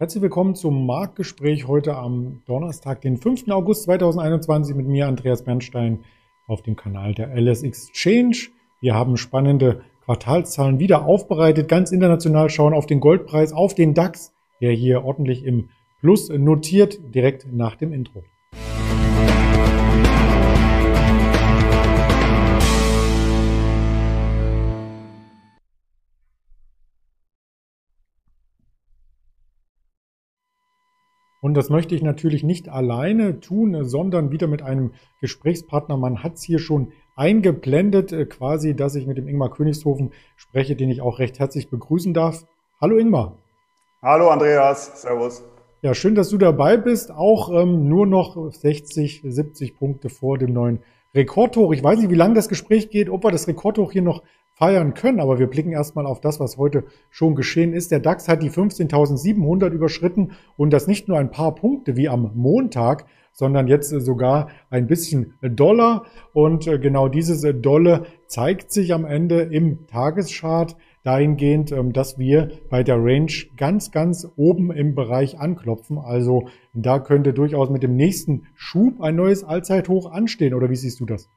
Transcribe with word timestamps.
Herzlich 0.00 0.22
willkommen 0.22 0.54
zum 0.54 0.86
Marktgespräch 0.86 1.66
heute 1.66 1.96
am 1.96 2.40
Donnerstag, 2.46 3.00
den 3.00 3.16
5. 3.16 3.48
August 3.48 3.82
2021 3.82 4.76
mit 4.76 4.86
mir, 4.86 5.08
Andreas 5.08 5.42
Bernstein, 5.42 6.04
auf 6.46 6.62
dem 6.62 6.76
Kanal 6.76 7.14
der 7.14 7.34
LS 7.34 7.64
Exchange. 7.64 8.50
Wir 8.80 8.94
haben 8.94 9.16
spannende 9.16 9.82
Quartalszahlen 10.04 10.78
wieder 10.78 11.04
aufbereitet, 11.04 11.66
ganz 11.66 11.90
international 11.90 12.48
schauen 12.48 12.74
auf 12.74 12.86
den 12.86 13.00
Goldpreis, 13.00 13.52
auf 13.52 13.74
den 13.74 13.92
DAX, 13.92 14.32
der 14.60 14.70
hier 14.70 15.04
ordentlich 15.04 15.44
im 15.44 15.68
Plus 15.98 16.28
notiert, 16.28 17.00
direkt 17.12 17.52
nach 17.52 17.74
dem 17.74 17.92
Intro. 17.92 18.22
Und 31.40 31.54
das 31.54 31.70
möchte 31.70 31.94
ich 31.94 32.02
natürlich 32.02 32.42
nicht 32.42 32.68
alleine 32.68 33.38
tun, 33.38 33.84
sondern 33.84 34.32
wieder 34.32 34.48
mit 34.48 34.62
einem 34.62 34.92
Gesprächspartner. 35.20 35.96
Man 35.96 36.24
hat 36.24 36.34
es 36.34 36.42
hier 36.42 36.58
schon 36.58 36.92
eingeblendet, 37.14 38.12
äh, 38.12 38.26
quasi, 38.26 38.74
dass 38.74 38.96
ich 38.96 39.06
mit 39.06 39.18
dem 39.18 39.28
Ingmar 39.28 39.50
Königshofen 39.50 40.12
spreche, 40.36 40.74
den 40.74 40.90
ich 40.90 41.00
auch 41.00 41.20
recht 41.20 41.38
herzlich 41.38 41.70
begrüßen 41.70 42.12
darf. 42.12 42.44
Hallo 42.80 42.96
Ingmar. 42.96 43.36
Hallo 44.02 44.30
Andreas, 44.30 45.02
Servus. 45.02 45.44
Ja, 45.80 45.94
schön, 45.94 46.16
dass 46.16 46.28
du 46.28 46.38
dabei 46.38 46.76
bist. 46.76 47.12
Auch 47.12 47.50
ähm, 47.50 47.88
nur 47.88 48.06
noch 48.06 48.52
60, 48.52 49.22
70 49.24 49.76
Punkte 49.76 50.08
vor 50.08 50.38
dem 50.38 50.52
neuen 50.52 50.80
Rekordhoch. 51.18 51.72
Ich 51.72 51.82
weiß 51.82 51.98
nicht, 51.98 52.10
wie 52.10 52.14
lange 52.14 52.34
das 52.34 52.48
Gespräch 52.48 52.88
geht, 52.88 53.10
ob 53.10 53.24
wir 53.24 53.30
das 53.30 53.48
Rekordhoch 53.48 53.92
hier 53.92 54.02
noch 54.02 54.22
feiern 54.54 54.94
können. 54.94 55.20
Aber 55.20 55.38
wir 55.38 55.48
blicken 55.48 55.72
erstmal 55.72 56.06
auf 56.06 56.20
das, 56.20 56.40
was 56.40 56.56
heute 56.56 56.84
schon 57.10 57.34
geschehen 57.34 57.72
ist. 57.74 57.90
Der 57.90 58.00
DAX 58.00 58.28
hat 58.28 58.42
die 58.42 58.50
15.700 58.50 59.70
überschritten 59.70 60.32
und 60.56 60.72
das 60.72 60.86
nicht 60.86 61.08
nur 61.08 61.18
ein 61.18 61.30
paar 61.30 61.54
Punkte 61.54 61.96
wie 61.96 62.08
am 62.08 62.32
Montag, 62.34 63.06
sondern 63.32 63.68
jetzt 63.68 63.90
sogar 63.90 64.48
ein 64.70 64.86
bisschen 64.86 65.34
Dollar. 65.42 66.06
Und 66.32 66.66
äh, 66.66 66.78
genau 66.78 67.08
dieses 67.08 67.46
Dolle 67.60 68.06
zeigt 68.26 68.72
sich 68.72 68.94
am 68.94 69.04
Ende 69.04 69.42
im 69.42 69.86
Tageschart 69.86 70.76
dahingehend, 71.08 71.72
ähm, 71.72 71.94
dass 71.94 72.18
wir 72.18 72.50
bei 72.68 72.82
der 72.82 72.96
Range 72.96 73.32
ganz, 73.56 73.90
ganz 73.90 74.28
oben 74.36 74.70
im 74.70 74.94
Bereich 74.94 75.38
anklopfen. 75.38 75.98
Also 75.98 76.48
da 76.74 76.98
könnte 76.98 77.32
durchaus 77.32 77.70
mit 77.70 77.82
dem 77.82 77.96
nächsten 77.96 78.46
Schub 78.54 79.00
ein 79.00 79.16
neues 79.16 79.42
Allzeithoch 79.42 80.12
anstehen. 80.12 80.52
Oder 80.52 80.68
wie 80.68 80.76
siehst 80.76 81.00
du 81.00 81.06
das? 81.06 81.30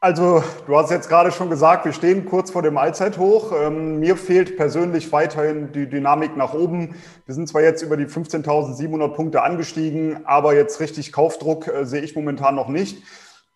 Also, 0.00 0.44
du 0.68 0.76
hast 0.76 0.92
jetzt 0.92 1.08
gerade 1.08 1.32
schon 1.32 1.50
gesagt, 1.50 1.84
wir 1.84 1.92
stehen 1.92 2.24
kurz 2.24 2.52
vor 2.52 2.62
dem 2.62 2.78
Allzeithoch. 2.78 3.52
Ähm, 3.52 3.98
mir 3.98 4.16
fehlt 4.16 4.56
persönlich 4.56 5.10
weiterhin 5.10 5.72
die 5.72 5.88
Dynamik 5.88 6.36
nach 6.36 6.54
oben. 6.54 6.94
Wir 7.26 7.34
sind 7.34 7.48
zwar 7.48 7.62
jetzt 7.62 7.82
über 7.82 7.96
die 7.96 8.06
15.700 8.06 9.08
Punkte 9.08 9.42
angestiegen, 9.42 10.24
aber 10.24 10.54
jetzt 10.54 10.78
richtig 10.78 11.10
Kaufdruck 11.10 11.66
äh, 11.66 11.84
sehe 11.84 12.02
ich 12.02 12.14
momentan 12.14 12.54
noch 12.54 12.68
nicht. 12.68 13.02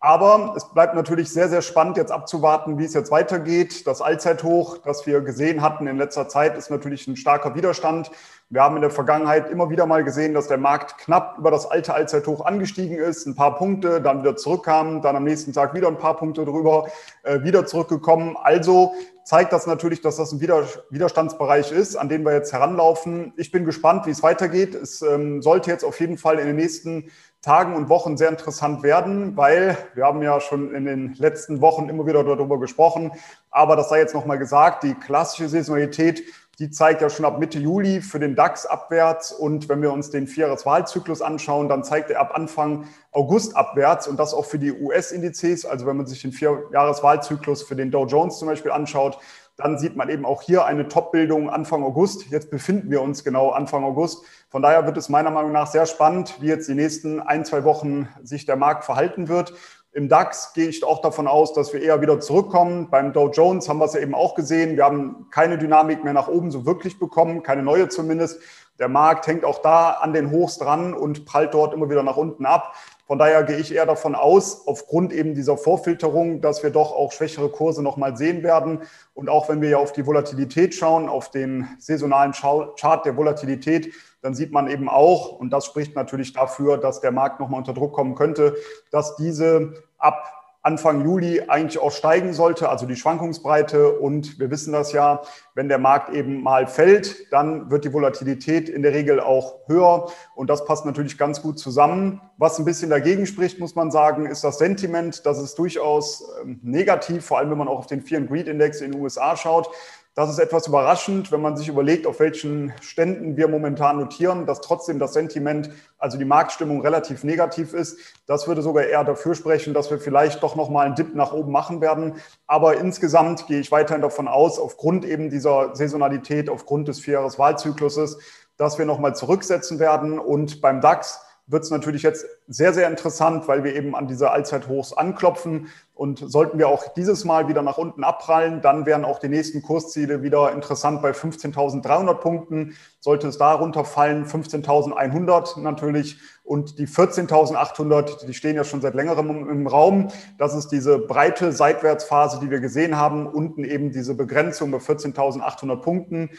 Aber 0.04 0.54
es 0.56 0.64
bleibt 0.64 0.96
natürlich 0.96 1.32
sehr, 1.32 1.48
sehr 1.48 1.62
spannend, 1.62 1.96
jetzt 1.96 2.10
abzuwarten, 2.10 2.76
wie 2.76 2.84
es 2.84 2.92
jetzt 2.92 3.12
weitergeht. 3.12 3.86
Das 3.86 4.02
Allzeithoch, 4.02 4.78
das 4.78 5.06
wir 5.06 5.20
gesehen 5.20 5.62
hatten 5.62 5.86
in 5.86 5.96
letzter 5.96 6.28
Zeit, 6.28 6.58
ist 6.58 6.72
natürlich 6.72 7.06
ein 7.06 7.14
starker 7.14 7.54
Widerstand. 7.54 8.10
Wir 8.52 8.62
haben 8.62 8.76
in 8.76 8.82
der 8.82 8.90
Vergangenheit 8.90 9.48
immer 9.48 9.70
wieder 9.70 9.86
mal 9.86 10.04
gesehen, 10.04 10.34
dass 10.34 10.46
der 10.46 10.58
Markt 10.58 10.98
knapp 10.98 11.38
über 11.38 11.50
das 11.50 11.64
alte 11.70 11.94
Allzeithoch 11.94 12.44
angestiegen 12.44 12.98
ist, 12.98 13.24
ein 13.24 13.34
paar 13.34 13.56
Punkte, 13.56 14.02
dann 14.02 14.20
wieder 14.20 14.36
zurückkam, 14.36 15.00
dann 15.00 15.16
am 15.16 15.24
nächsten 15.24 15.54
Tag 15.54 15.72
wieder 15.72 15.88
ein 15.88 15.96
paar 15.96 16.18
Punkte 16.18 16.44
drüber, 16.44 16.88
äh, 17.22 17.42
wieder 17.44 17.64
zurückgekommen. 17.64 18.36
Also 18.36 18.92
zeigt 19.24 19.54
das 19.54 19.66
natürlich, 19.66 20.02
dass 20.02 20.16
das 20.16 20.32
ein 20.32 20.40
Widerstandsbereich 20.42 21.72
ist, 21.72 21.96
an 21.96 22.10
den 22.10 22.26
wir 22.26 22.34
jetzt 22.34 22.52
heranlaufen. 22.52 23.32
Ich 23.38 23.52
bin 23.52 23.64
gespannt, 23.64 24.04
wie 24.04 24.10
es 24.10 24.22
weitergeht. 24.22 24.74
Es 24.74 25.00
ähm, 25.00 25.40
sollte 25.40 25.70
jetzt 25.70 25.82
auf 25.82 25.98
jeden 25.98 26.18
Fall 26.18 26.38
in 26.38 26.46
den 26.46 26.56
nächsten 26.56 27.10
Tagen 27.40 27.74
und 27.74 27.88
Wochen 27.88 28.18
sehr 28.18 28.28
interessant 28.28 28.82
werden, 28.82 29.34
weil 29.34 29.78
wir 29.94 30.04
haben 30.04 30.22
ja 30.22 30.40
schon 30.40 30.74
in 30.74 30.84
den 30.84 31.14
letzten 31.14 31.62
Wochen 31.62 31.88
immer 31.88 32.06
wieder 32.06 32.22
darüber 32.22 32.60
gesprochen, 32.60 33.12
aber 33.50 33.76
das 33.76 33.88
sei 33.88 33.98
jetzt 33.98 34.14
nochmal 34.14 34.38
gesagt, 34.38 34.84
die 34.84 34.94
klassische 34.94 35.48
Saisonalität, 35.48 36.22
die 36.58 36.70
zeigt 36.70 37.00
ja 37.00 37.08
schon 37.08 37.24
ab 37.24 37.38
Mitte 37.38 37.58
Juli 37.58 38.02
für 38.02 38.18
den 38.18 38.34
DAX 38.34 38.66
abwärts 38.66 39.32
und 39.32 39.68
wenn 39.68 39.80
wir 39.80 39.92
uns 39.92 40.10
den 40.10 40.26
Vierjahreswahlzyklus 40.26 41.22
anschauen, 41.22 41.68
dann 41.68 41.82
zeigt 41.82 42.10
er 42.10 42.20
ab 42.20 42.32
Anfang 42.34 42.86
August 43.10 43.56
abwärts 43.56 44.06
und 44.06 44.18
das 44.18 44.34
auch 44.34 44.44
für 44.44 44.58
die 44.58 44.72
US-Indizes, 44.72 45.64
also 45.64 45.86
wenn 45.86 45.96
man 45.96 46.06
sich 46.06 46.22
den 46.22 46.32
Vierjahreswahlzyklus 46.32 47.62
für 47.62 47.76
den 47.76 47.90
Dow 47.90 48.06
Jones 48.06 48.38
zum 48.38 48.48
Beispiel 48.48 48.70
anschaut, 48.70 49.18
dann 49.56 49.78
sieht 49.78 49.96
man 49.96 50.08
eben 50.08 50.24
auch 50.24 50.42
hier 50.42 50.64
eine 50.64 50.88
Top-Bildung 50.88 51.50
Anfang 51.50 51.82
August. 51.82 52.30
Jetzt 52.30 52.50
befinden 52.50 52.90
wir 52.90 53.02
uns 53.02 53.22
genau 53.22 53.50
Anfang 53.50 53.84
August. 53.84 54.24
Von 54.48 54.62
daher 54.62 54.86
wird 54.86 54.96
es 54.96 55.08
meiner 55.08 55.30
Meinung 55.30 55.52
nach 55.52 55.66
sehr 55.66 55.86
spannend, 55.86 56.36
wie 56.40 56.46
jetzt 56.46 56.68
die 56.68 56.74
nächsten 56.74 57.20
ein, 57.20 57.44
zwei 57.44 57.62
Wochen 57.64 58.08
sich 58.22 58.46
der 58.46 58.56
Markt 58.56 58.84
verhalten 58.84 59.28
wird. 59.28 59.54
Im 59.94 60.08
DAX 60.08 60.54
gehe 60.54 60.68
ich 60.68 60.82
auch 60.84 61.02
davon 61.02 61.26
aus, 61.26 61.52
dass 61.52 61.74
wir 61.74 61.82
eher 61.82 62.00
wieder 62.00 62.18
zurückkommen. 62.18 62.88
Beim 62.88 63.12
Dow 63.12 63.28
Jones 63.28 63.68
haben 63.68 63.78
wir 63.78 63.84
es 63.84 63.92
ja 63.92 64.00
eben 64.00 64.14
auch 64.14 64.34
gesehen. 64.34 64.76
Wir 64.76 64.84
haben 64.84 65.26
keine 65.30 65.58
Dynamik 65.58 66.02
mehr 66.02 66.14
nach 66.14 66.28
oben 66.28 66.50
so 66.50 66.64
wirklich 66.64 66.98
bekommen, 66.98 67.42
keine 67.42 67.62
neue 67.62 67.90
zumindest. 67.90 68.40
Der 68.78 68.88
Markt 68.88 69.26
hängt 69.26 69.44
auch 69.44 69.58
da 69.58 69.90
an 69.90 70.14
den 70.14 70.30
Hochs 70.30 70.56
dran 70.56 70.94
und 70.94 71.26
prallt 71.26 71.52
dort 71.52 71.74
immer 71.74 71.90
wieder 71.90 72.02
nach 72.02 72.16
unten 72.16 72.46
ab. 72.46 72.74
Von 73.06 73.18
daher 73.18 73.42
gehe 73.42 73.58
ich 73.58 73.74
eher 73.74 73.84
davon 73.84 74.14
aus, 74.14 74.66
aufgrund 74.66 75.12
eben 75.12 75.34
dieser 75.34 75.58
Vorfilterung, 75.58 76.40
dass 76.40 76.62
wir 76.62 76.70
doch 76.70 76.92
auch 76.92 77.12
schwächere 77.12 77.50
Kurse 77.50 77.82
nochmal 77.82 78.16
sehen 78.16 78.42
werden. 78.42 78.80
Und 79.12 79.28
auch 79.28 79.50
wenn 79.50 79.60
wir 79.60 79.68
ja 79.68 79.76
auf 79.76 79.92
die 79.92 80.06
Volatilität 80.06 80.74
schauen, 80.74 81.10
auf 81.10 81.30
den 81.30 81.68
saisonalen 81.78 82.32
Chart 82.32 83.04
der 83.04 83.14
Volatilität, 83.18 83.92
dann 84.22 84.34
sieht 84.34 84.52
man 84.52 84.68
eben 84.68 84.88
auch, 84.88 85.32
und 85.32 85.50
das 85.50 85.66
spricht 85.66 85.94
natürlich 85.94 86.32
dafür, 86.32 86.78
dass 86.78 87.00
der 87.00 87.12
Markt 87.12 87.40
nochmal 87.40 87.58
unter 87.58 87.74
Druck 87.74 87.92
kommen 87.92 88.14
könnte, 88.14 88.56
dass 88.90 89.16
diese 89.16 89.74
ab 89.98 90.42
Anfang 90.64 91.04
Juli 91.04 91.40
eigentlich 91.48 91.82
auch 91.82 91.90
steigen 91.90 92.32
sollte, 92.32 92.68
also 92.68 92.86
die 92.86 92.94
Schwankungsbreite. 92.94 93.98
Und 93.98 94.38
wir 94.38 94.48
wissen 94.52 94.72
das 94.72 94.92
ja, 94.92 95.22
wenn 95.56 95.68
der 95.68 95.78
Markt 95.78 96.14
eben 96.14 96.40
mal 96.40 96.68
fällt, 96.68 97.32
dann 97.32 97.68
wird 97.68 97.84
die 97.84 97.92
Volatilität 97.92 98.68
in 98.68 98.82
der 98.82 98.92
Regel 98.92 99.18
auch 99.18 99.56
höher. 99.66 100.06
Und 100.36 100.50
das 100.50 100.64
passt 100.64 100.86
natürlich 100.86 101.18
ganz 101.18 101.42
gut 101.42 101.58
zusammen. 101.58 102.20
Was 102.38 102.60
ein 102.60 102.64
bisschen 102.64 102.90
dagegen 102.90 103.26
spricht, 103.26 103.58
muss 103.58 103.74
man 103.74 103.90
sagen, 103.90 104.26
ist 104.26 104.44
das 104.44 104.58
Sentiment. 104.58 105.26
Das 105.26 105.42
ist 105.42 105.58
durchaus 105.58 106.30
ähm, 106.44 106.60
negativ, 106.62 107.24
vor 107.24 107.38
allem 107.38 107.50
wenn 107.50 107.58
man 107.58 107.68
auch 107.68 107.78
auf 107.78 107.86
den 107.86 108.00
Fear 108.00 108.20
and 108.20 108.30
Greed 108.30 108.46
Index 108.46 108.80
in 108.80 108.92
den 108.92 109.00
USA 109.00 109.36
schaut. 109.36 109.68
Das 110.14 110.28
ist 110.28 110.38
etwas 110.38 110.66
überraschend, 110.66 111.32
wenn 111.32 111.40
man 111.40 111.56
sich 111.56 111.68
überlegt, 111.68 112.06
auf 112.06 112.20
welchen 112.20 112.74
Ständen 112.82 113.38
wir 113.38 113.48
momentan 113.48 113.96
notieren, 113.96 114.44
dass 114.44 114.60
trotzdem 114.60 114.98
das 114.98 115.14
Sentiment, 115.14 115.70
also 115.96 116.18
die 116.18 116.26
Marktstimmung 116.26 116.82
relativ 116.82 117.24
negativ 117.24 117.72
ist. 117.72 117.98
Das 118.26 118.46
würde 118.46 118.60
sogar 118.60 118.84
eher 118.84 119.04
dafür 119.04 119.34
sprechen, 119.34 119.72
dass 119.72 119.90
wir 119.90 119.98
vielleicht 119.98 120.42
doch 120.42 120.54
nochmal 120.54 120.84
einen 120.84 120.96
Dip 120.96 121.14
nach 121.14 121.32
oben 121.32 121.50
machen 121.50 121.80
werden. 121.80 122.16
Aber 122.46 122.76
insgesamt 122.76 123.46
gehe 123.46 123.60
ich 123.60 123.72
weiterhin 123.72 124.02
davon 124.02 124.28
aus, 124.28 124.58
aufgrund 124.58 125.06
eben 125.06 125.30
dieser 125.30 125.74
Saisonalität, 125.74 126.50
aufgrund 126.50 126.88
des 126.88 127.00
Vierjahreswahlzykluses, 127.00 128.18
dass 128.58 128.76
wir 128.76 128.84
nochmal 128.84 129.16
zurücksetzen 129.16 129.78
werden 129.78 130.18
und 130.18 130.60
beim 130.60 130.82
DAX 130.82 131.20
wird 131.46 131.64
es 131.64 131.70
natürlich 131.70 132.02
jetzt 132.02 132.24
sehr, 132.46 132.72
sehr 132.72 132.88
interessant, 132.88 133.48
weil 133.48 133.64
wir 133.64 133.74
eben 133.74 133.96
an 133.96 134.06
diese 134.06 134.30
Allzeithochs 134.30 134.92
anklopfen. 134.92 135.68
Und 135.94 136.18
sollten 136.18 136.58
wir 136.58 136.68
auch 136.68 136.94
dieses 136.94 137.24
Mal 137.24 137.48
wieder 137.48 137.62
nach 137.62 137.78
unten 137.78 138.04
abprallen, 138.04 138.62
dann 138.62 138.86
wären 138.86 139.04
auch 139.04 139.18
die 139.18 139.28
nächsten 139.28 139.62
Kursziele 139.62 140.22
wieder 140.22 140.52
interessant 140.52 141.02
bei 141.02 141.10
15.300 141.10 142.14
Punkten. 142.14 142.76
Sollte 143.00 143.28
es 143.28 143.38
darunter 143.38 143.84
fallen, 143.84 144.24
15.100 144.24 145.60
natürlich. 145.60 146.18
Und 146.44 146.78
die 146.78 146.88
14.800, 146.88 148.26
die 148.26 148.34
stehen 148.34 148.56
ja 148.56 148.64
schon 148.64 148.80
seit 148.80 148.94
längerem 148.94 149.48
im 149.48 149.66
Raum. 149.66 150.08
Das 150.38 150.54
ist 150.54 150.68
diese 150.68 150.98
breite 150.98 151.52
Seitwärtsphase, 151.52 152.40
die 152.40 152.50
wir 152.50 152.60
gesehen 152.60 152.96
haben. 152.96 153.26
Unten 153.26 153.64
eben 153.64 153.92
diese 153.92 154.14
Begrenzung 154.14 154.70
bei 154.70 154.78
14.800 154.78 155.76
Punkten. 155.76 156.30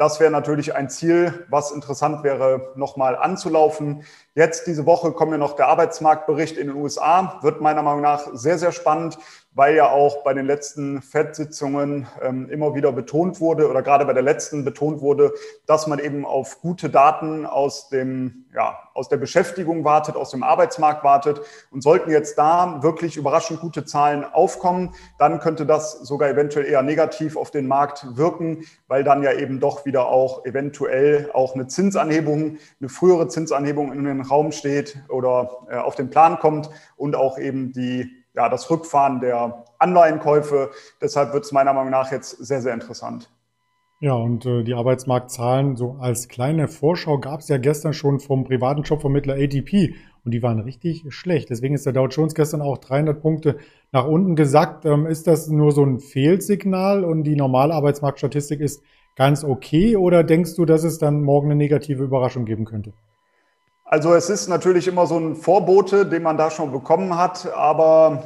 Das 0.00 0.18
wäre 0.18 0.30
natürlich 0.30 0.74
ein 0.74 0.88
Ziel, 0.88 1.44
was 1.50 1.72
interessant 1.72 2.24
wäre, 2.24 2.72
nochmal 2.74 3.16
anzulaufen. 3.16 4.02
Jetzt 4.34 4.66
diese 4.66 4.86
Woche 4.86 5.12
kommt 5.12 5.30
ja 5.30 5.36
noch 5.36 5.56
der 5.56 5.68
Arbeitsmarktbericht 5.68 6.56
in 6.56 6.68
den 6.68 6.76
USA. 6.76 7.38
Wird 7.42 7.60
meiner 7.60 7.82
Meinung 7.82 8.00
nach 8.00 8.28
sehr, 8.32 8.56
sehr 8.56 8.72
spannend, 8.72 9.18
weil 9.52 9.74
ja 9.74 9.90
auch 9.90 10.22
bei 10.22 10.32
den 10.32 10.46
letzten 10.46 11.02
FED-Sitzungen 11.02 12.06
ähm, 12.22 12.48
immer 12.50 12.74
wieder 12.74 12.92
betont 12.92 13.40
wurde 13.40 13.68
oder 13.68 13.82
gerade 13.82 14.04
bei 14.04 14.12
der 14.12 14.22
letzten 14.22 14.64
betont 14.64 15.00
wurde, 15.00 15.32
dass 15.66 15.88
man 15.88 15.98
eben 15.98 16.24
auf 16.24 16.60
gute 16.60 16.88
Daten 16.88 17.46
aus 17.46 17.88
dem, 17.88 18.46
ja, 18.54 18.78
aus 18.94 19.08
der 19.08 19.16
Beschäftigung 19.16 19.84
wartet, 19.84 20.14
aus 20.14 20.30
dem 20.30 20.44
Arbeitsmarkt 20.44 21.02
wartet. 21.02 21.40
Und 21.70 21.82
sollten 21.82 22.10
jetzt 22.10 22.38
da 22.38 22.82
wirklich 22.82 23.16
überraschend 23.16 23.60
gute 23.60 23.84
Zahlen 23.84 24.24
aufkommen, 24.24 24.94
dann 25.18 25.40
könnte 25.40 25.66
das 25.66 25.92
sogar 25.92 26.28
eventuell 26.28 26.66
eher 26.66 26.82
negativ 26.82 27.36
auf 27.36 27.50
den 27.50 27.66
Markt 27.66 28.06
wirken, 28.16 28.64
weil 28.86 29.02
dann 29.02 29.22
ja 29.22 29.32
eben 29.32 29.58
doch 29.58 29.84
wieder 29.84 30.06
auch 30.06 30.44
eventuell 30.44 31.30
auch 31.34 31.54
eine 31.54 31.66
Zinsanhebung, 31.66 32.58
eine 32.80 32.88
frühere 32.88 33.26
Zinsanhebung 33.26 33.92
in 33.92 34.04
den 34.04 34.20
Raum 34.20 34.52
steht 34.52 35.02
oder 35.08 35.66
äh, 35.68 35.76
auf 35.76 35.96
den 35.96 36.10
Plan 36.10 36.38
kommt 36.38 36.70
und 36.96 37.16
auch 37.16 37.38
eben 37.38 37.72
die, 37.72 38.19
ja, 38.40 38.48
das 38.48 38.70
Rückfahren 38.70 39.20
der 39.20 39.64
Anleihenkäufe. 39.78 40.70
Deshalb 41.02 41.34
wird 41.34 41.44
es 41.44 41.52
meiner 41.52 41.74
Meinung 41.74 41.90
nach 41.90 42.10
jetzt 42.10 42.30
sehr, 42.30 42.62
sehr 42.62 42.72
interessant. 42.72 43.28
Ja, 44.00 44.14
und 44.14 44.46
äh, 44.46 44.64
die 44.64 44.72
Arbeitsmarktzahlen, 44.72 45.76
so 45.76 45.98
als 46.00 46.28
kleine 46.28 46.68
Vorschau 46.68 47.18
gab 47.18 47.40
es 47.40 47.48
ja 47.48 47.58
gestern 47.58 47.92
schon 47.92 48.18
vom 48.18 48.44
privaten 48.44 48.82
Jobvermittler 48.82 49.34
ADP 49.34 49.94
und 50.24 50.32
die 50.32 50.42
waren 50.42 50.60
richtig 50.60 51.04
schlecht. 51.10 51.50
Deswegen 51.50 51.74
ist 51.74 51.84
der 51.84 51.92
Dow 51.92 52.06
Jones 52.06 52.34
gestern 52.34 52.62
auch 52.62 52.78
300 52.78 53.20
Punkte 53.20 53.58
nach 53.92 54.06
unten 54.06 54.36
gesackt. 54.36 54.86
Ähm, 54.86 55.04
ist 55.04 55.26
das 55.26 55.48
nur 55.48 55.72
so 55.72 55.84
ein 55.84 56.00
Fehlsignal 56.00 57.04
und 57.04 57.24
die 57.24 57.36
normale 57.36 57.74
Arbeitsmarktstatistik 57.74 58.60
ist 58.60 58.82
ganz 59.16 59.44
okay 59.44 59.96
oder 59.96 60.24
denkst 60.24 60.56
du, 60.56 60.64
dass 60.64 60.82
es 60.82 60.96
dann 60.96 61.22
morgen 61.22 61.48
eine 61.48 61.56
negative 61.56 62.02
Überraschung 62.02 62.46
geben 62.46 62.64
könnte? 62.64 62.94
Also 63.92 64.14
es 64.14 64.30
ist 64.30 64.46
natürlich 64.46 64.86
immer 64.86 65.08
so 65.08 65.18
ein 65.18 65.34
Vorbote, 65.34 66.06
den 66.06 66.22
man 66.22 66.36
da 66.36 66.52
schon 66.52 66.70
bekommen 66.70 67.16
hat, 67.16 67.52
aber 67.56 68.22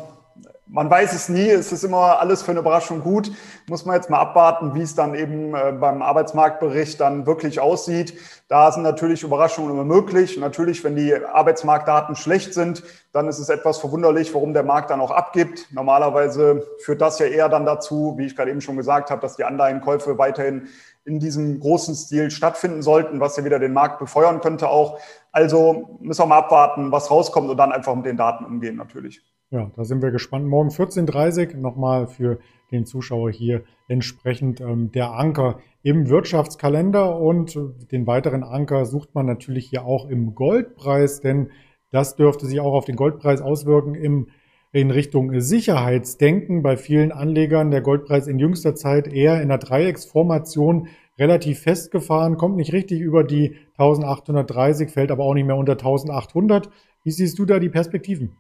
man 0.67 0.91
weiß 0.91 1.15
es 1.15 1.31
nie, 1.31 1.49
es 1.49 1.73
ist 1.73 1.85
immer 1.85 2.21
alles 2.21 2.43
für 2.43 2.51
eine 2.51 2.61
Überraschung 2.61 3.01
gut. 3.01 3.33
Muss 3.67 3.87
man 3.87 3.97
jetzt 3.97 4.11
mal 4.11 4.19
abwarten, 4.19 4.75
wie 4.75 4.83
es 4.83 4.95
dann 4.95 5.15
eben 5.15 5.55
äh, 5.55 5.73
beim 5.73 6.03
Arbeitsmarktbericht 6.03 7.01
dann 7.01 7.25
wirklich 7.25 7.61
aussieht. 7.61 8.13
Da 8.49 8.71
sind 8.73 8.83
natürlich 8.83 9.23
Überraschungen 9.23 9.71
immer 9.71 9.85
möglich. 9.85 10.37
natürlich, 10.37 10.85
wenn 10.85 10.97
die 10.97 11.15
Arbeitsmarktdaten 11.15 12.15
schlecht 12.15 12.53
sind, 12.53 12.83
dann 13.13 13.27
ist 13.27 13.39
es 13.39 13.49
etwas 13.49 13.79
verwunderlich, 13.79 14.35
warum 14.35 14.53
der 14.53 14.65
Markt 14.65 14.91
dann 14.91 15.01
auch 15.01 15.13
abgibt. 15.13 15.69
Normalerweise 15.73 16.67
führt 16.85 17.01
das 17.01 17.19
ja 17.19 17.27
eher 17.27 17.49
dann 17.49 17.65
dazu, 17.65 18.17
wie 18.19 18.27
ich 18.27 18.37
gerade 18.37 18.51
eben 18.51 18.61
schon 18.61 18.77
gesagt 18.77 19.11
habe, 19.11 19.23
dass 19.23 19.37
die 19.37 19.45
Anleihenkäufe 19.45 20.19
weiterhin 20.19 20.69
in 21.07 21.21
diesem 21.21 21.61
großen 21.61 21.95
Stil 21.95 22.31
stattfinden 22.31 22.83
sollten, 22.83 23.21
was 23.21 23.37
ja 23.37 23.45
wieder 23.45 23.59
den 23.59 23.73
Markt 23.73 23.99
befeuern 23.99 24.41
könnte 24.41 24.69
auch. 24.69 24.99
Also 25.35 25.99
müssen 26.01 26.23
wir 26.23 26.27
mal 26.27 26.39
abwarten, 26.39 26.93
was 26.93 27.11
rauskommt 27.11 27.51
und 27.51 27.57
dann 27.57 27.73
einfach 27.73 27.93
mit 27.97 28.07
den 28.07 28.17
Daten 28.17 28.45
umgehen 28.45 28.77
natürlich. 28.77 29.21
Ja, 29.51 29.69
da 29.75 29.85
sind 29.85 30.01
wir 30.01 30.13
gespannt. 30.13 30.47
Morgen 30.47 30.69
14.30 30.69 31.55
Uhr 31.55 31.61
nochmal 31.61 32.07
für 32.07 32.39
den 32.71 32.87
Zuschauer 32.87 33.33
hier 33.33 33.65
entsprechend 33.89 34.61
ähm, 34.61 34.93
der 34.93 35.11
Anker 35.11 35.59
im 35.83 36.09
Wirtschaftskalender 36.09 37.19
und 37.19 37.59
den 37.91 38.07
weiteren 38.07 38.45
Anker 38.45 38.87
sucht 38.87 39.17
man 39.17 39.27
natürlich 39.27 39.67
hier 39.67 39.85
auch 39.85 40.09
im 40.09 40.37
Goldpreis, 40.37 41.21
denn 41.21 41.51
das 41.91 42.15
dürfte 42.15 42.47
sich 42.47 42.61
auch 42.61 42.73
auf 42.73 42.85
den 42.85 42.95
Goldpreis 42.95 43.43
auswirken 43.43 43.97
im 43.97 44.29
in 44.75 44.91
Richtung 44.91 45.41
Sicherheitsdenken 45.41 46.65
bei 46.65 46.77
vielen 46.77 47.13
Anlegern. 47.13 47.71
Der 47.71 47.81
Goldpreis 47.81 48.27
in 48.27 48.41
jüngster 48.41 48.75
Zeit 48.75 49.07
eher 49.07 49.41
in 49.41 49.49
der 49.49 49.59
Dreiecksformation 49.59 50.89
relativ 51.17 51.61
festgefahren, 51.61 52.37
kommt 52.37 52.57
nicht 52.57 52.73
richtig 52.73 52.99
über 52.99 53.23
die 53.23 53.57
1830, 53.79 54.91
fällt 54.91 55.13
aber 55.13 55.23
auch 55.23 55.35
nicht 55.35 55.47
mehr 55.47 55.55
unter 55.55 55.75
1800. 55.75 56.71
Wie 57.05 57.13
siehst 57.13 57.39
du 57.39 57.45
da 57.45 57.61
die 57.61 57.69
Perspektiven? 57.69 58.37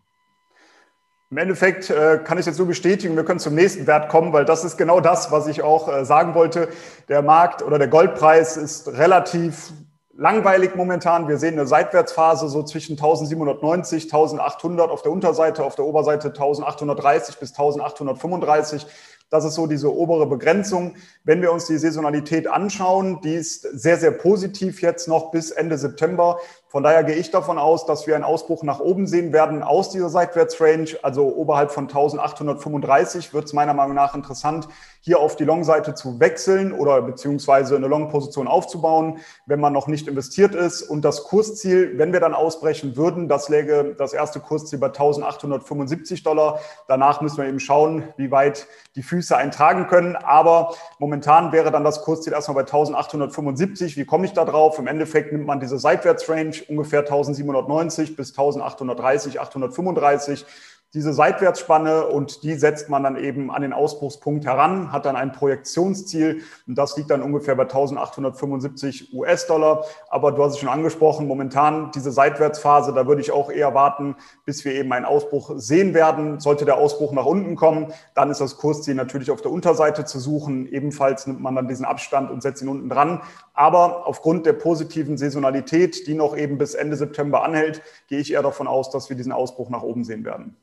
Im 1.30 1.38
Endeffekt 1.38 1.88
äh, 1.90 2.18
kann 2.24 2.36
ich 2.38 2.46
jetzt 2.46 2.58
nur 2.58 2.66
bestätigen, 2.66 3.14
wir 3.14 3.24
können 3.24 3.38
zum 3.38 3.54
nächsten 3.54 3.86
Wert 3.86 4.08
kommen, 4.08 4.32
weil 4.32 4.44
das 4.44 4.64
ist 4.64 4.76
genau 4.76 4.98
das, 4.98 5.30
was 5.30 5.46
ich 5.46 5.62
auch 5.62 5.88
äh, 5.88 6.04
sagen 6.04 6.34
wollte. 6.34 6.68
Der 7.08 7.22
Markt 7.22 7.62
oder 7.62 7.78
der 7.78 7.88
Goldpreis 7.88 8.56
ist 8.56 8.88
relativ 8.88 9.72
langweilig 10.16 10.76
momentan. 10.76 11.28
Wir 11.28 11.38
sehen 11.38 11.54
eine 11.54 11.66
Seitwärtsphase 11.66 12.48
so 12.48 12.62
zwischen 12.62 12.92
1790, 12.92 14.04
1800 14.04 14.90
auf 14.90 15.02
der 15.02 15.12
Unterseite, 15.12 15.64
auf 15.64 15.74
der 15.74 15.84
Oberseite 15.84 16.28
1830 16.28 17.38
bis 17.38 17.50
1835. 17.50 18.86
Das 19.30 19.44
ist 19.44 19.54
so 19.54 19.66
diese 19.66 19.92
obere 19.92 20.26
Begrenzung. 20.26 20.94
Wenn 21.24 21.42
wir 21.42 21.52
uns 21.52 21.66
die 21.66 21.78
Saisonalität 21.78 22.46
anschauen, 22.46 23.20
die 23.22 23.34
ist 23.34 23.62
sehr, 23.62 23.96
sehr 23.96 24.12
positiv 24.12 24.80
jetzt 24.82 25.08
noch 25.08 25.30
bis 25.30 25.50
Ende 25.50 25.78
September. 25.78 26.38
Von 26.74 26.82
daher 26.82 27.04
gehe 27.04 27.14
ich 27.14 27.30
davon 27.30 27.56
aus, 27.56 27.86
dass 27.86 28.08
wir 28.08 28.16
einen 28.16 28.24
Ausbruch 28.24 28.64
nach 28.64 28.80
oben 28.80 29.06
sehen 29.06 29.32
werden 29.32 29.62
aus 29.62 29.90
dieser 29.90 30.08
Seitwärtsrange. 30.08 30.98
Also 31.02 31.32
oberhalb 31.32 31.70
von 31.70 31.84
1835 31.84 33.32
wird 33.32 33.44
es 33.44 33.52
meiner 33.52 33.74
Meinung 33.74 33.94
nach 33.94 34.16
interessant, 34.16 34.66
hier 35.00 35.20
auf 35.20 35.36
die 35.36 35.44
Long-Seite 35.44 35.94
zu 35.94 36.18
wechseln 36.18 36.72
oder 36.72 37.00
beziehungsweise 37.02 37.76
eine 37.76 37.86
Long-Position 37.86 38.48
aufzubauen, 38.48 39.18
wenn 39.46 39.60
man 39.60 39.72
noch 39.72 39.86
nicht 39.86 40.08
investiert 40.08 40.56
ist. 40.56 40.82
Und 40.82 41.04
das 41.04 41.22
Kursziel, 41.22 41.96
wenn 41.96 42.12
wir 42.12 42.18
dann 42.18 42.34
ausbrechen 42.34 42.96
würden, 42.96 43.28
das 43.28 43.48
läge 43.48 43.94
das 43.96 44.12
erste 44.12 44.40
Kursziel 44.40 44.80
bei 44.80 44.88
1875 44.88 46.24
Dollar. 46.24 46.58
Danach 46.88 47.20
müssen 47.20 47.36
wir 47.36 47.46
eben 47.46 47.60
schauen, 47.60 48.08
wie 48.16 48.32
weit 48.32 48.66
die 48.96 49.04
Füße 49.04 49.36
eintragen 49.36 49.86
können. 49.86 50.16
Aber 50.16 50.74
momentan 50.98 51.52
wäre 51.52 51.70
dann 51.70 51.84
das 51.84 52.02
Kursziel 52.02 52.32
erstmal 52.32 52.56
bei 52.56 52.62
1875. 52.62 53.96
Wie 53.96 54.06
komme 54.06 54.24
ich 54.24 54.32
da 54.32 54.44
drauf? 54.44 54.80
Im 54.80 54.88
Endeffekt 54.88 55.30
nimmt 55.30 55.46
man 55.46 55.60
diese 55.60 55.78
Seitwärtsrange 55.78 56.63
ungefähr 56.68 57.00
1790 57.00 58.16
bis 58.16 58.30
1830, 58.30 59.40
835 59.40 60.46
diese 60.94 61.12
Seitwärtsspanne 61.12 62.06
und 62.06 62.44
die 62.44 62.54
setzt 62.54 62.88
man 62.88 63.02
dann 63.02 63.16
eben 63.16 63.50
an 63.50 63.62
den 63.62 63.72
Ausbruchspunkt 63.72 64.46
heran, 64.46 64.92
hat 64.92 65.06
dann 65.06 65.16
ein 65.16 65.32
Projektionsziel 65.32 66.42
und 66.68 66.78
das 66.78 66.96
liegt 66.96 67.10
dann 67.10 67.20
ungefähr 67.20 67.56
bei 67.56 67.64
1875 67.64 69.12
US-Dollar. 69.12 69.84
Aber 70.08 70.30
du 70.30 70.44
hast 70.44 70.52
es 70.52 70.58
schon 70.60 70.68
angesprochen, 70.68 71.26
momentan 71.26 71.90
diese 71.92 72.12
Seitwärtsphase, 72.12 72.92
da 72.92 73.08
würde 73.08 73.20
ich 73.20 73.32
auch 73.32 73.50
eher 73.50 73.74
warten, 73.74 74.14
bis 74.44 74.64
wir 74.64 74.72
eben 74.72 74.92
einen 74.92 75.04
Ausbruch 75.04 75.50
sehen 75.56 75.94
werden. 75.94 76.38
Sollte 76.38 76.64
der 76.64 76.76
Ausbruch 76.76 77.12
nach 77.12 77.26
unten 77.26 77.56
kommen, 77.56 77.92
dann 78.14 78.30
ist 78.30 78.40
das 78.40 78.56
Kursziel 78.56 78.94
natürlich 78.94 79.32
auf 79.32 79.42
der 79.42 79.50
Unterseite 79.50 80.04
zu 80.04 80.20
suchen. 80.20 80.66
Ebenfalls 80.66 81.26
nimmt 81.26 81.40
man 81.40 81.56
dann 81.56 81.66
diesen 81.66 81.84
Abstand 81.84 82.30
und 82.30 82.40
setzt 82.40 82.62
ihn 82.62 82.68
unten 82.68 82.88
dran. 82.88 83.20
Aber 83.52 84.06
aufgrund 84.06 84.46
der 84.46 84.52
positiven 84.52 85.18
Saisonalität, 85.18 86.06
die 86.06 86.14
noch 86.14 86.36
eben 86.36 86.56
bis 86.56 86.74
Ende 86.74 86.96
September 86.96 87.42
anhält, 87.42 87.82
gehe 88.06 88.20
ich 88.20 88.32
eher 88.32 88.42
davon 88.42 88.68
aus, 88.68 88.90
dass 88.90 89.08
wir 89.08 89.16
diesen 89.16 89.32
Ausbruch 89.32 89.70
nach 89.70 89.82
oben 89.82 90.04
sehen 90.04 90.24
werden. 90.24 90.56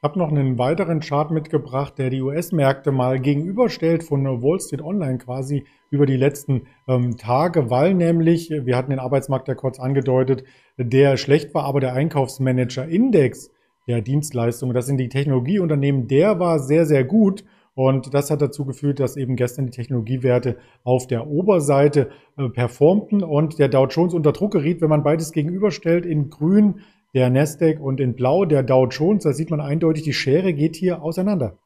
Ich 0.00 0.04
habe 0.04 0.20
noch 0.20 0.30
einen 0.30 0.58
weiteren 0.58 1.00
Chart 1.00 1.32
mitgebracht, 1.32 1.98
der 1.98 2.08
die 2.08 2.22
US-Märkte 2.22 2.92
mal 2.92 3.18
gegenüberstellt 3.18 4.04
von 4.04 4.24
Wall 4.24 4.60
Street 4.60 4.80
Online 4.80 5.18
quasi 5.18 5.64
über 5.90 6.06
die 6.06 6.16
letzten 6.16 6.68
ähm, 6.86 7.16
Tage, 7.16 7.68
weil 7.68 7.94
nämlich, 7.94 8.48
wir 8.48 8.76
hatten 8.76 8.90
den 8.90 9.00
Arbeitsmarkt 9.00 9.48
ja 9.48 9.56
kurz 9.56 9.80
angedeutet, 9.80 10.44
der 10.76 11.16
schlecht 11.16 11.52
war, 11.52 11.64
aber 11.64 11.80
der 11.80 11.94
Einkaufsmanager-Index 11.94 13.50
der 13.88 14.00
Dienstleistungen, 14.00 14.72
das 14.72 14.86
sind 14.86 14.98
die 14.98 15.08
Technologieunternehmen, 15.08 16.06
der 16.06 16.38
war 16.38 16.60
sehr, 16.60 16.86
sehr 16.86 17.02
gut. 17.02 17.44
Und 17.74 18.14
das 18.14 18.30
hat 18.30 18.40
dazu 18.40 18.64
geführt, 18.64 19.00
dass 19.00 19.16
eben 19.16 19.34
gestern 19.34 19.66
die 19.66 19.72
Technologiewerte 19.72 20.58
auf 20.84 21.08
der 21.08 21.26
Oberseite 21.26 22.10
äh, 22.36 22.48
performten 22.48 23.24
und 23.24 23.58
der 23.58 23.68
Dow 23.68 23.86
Jones 23.86 24.14
unter 24.14 24.32
Druck 24.32 24.52
geriet, 24.52 24.80
wenn 24.80 24.90
man 24.90 25.02
beides 25.02 25.32
gegenüberstellt. 25.32 26.06
In 26.06 26.30
grün 26.30 26.80
der 27.14 27.30
Nasdaq 27.30 27.80
und 27.80 28.00
in 28.00 28.14
Blau 28.14 28.44
der 28.44 28.62
Dow 28.62 28.86
Jones. 28.86 29.24
Da 29.24 29.32
sieht 29.32 29.50
man 29.50 29.60
eindeutig, 29.60 30.02
die 30.02 30.12
Schere 30.12 30.52
geht 30.52 30.76
hier 30.76 31.02
auseinander. 31.02 31.58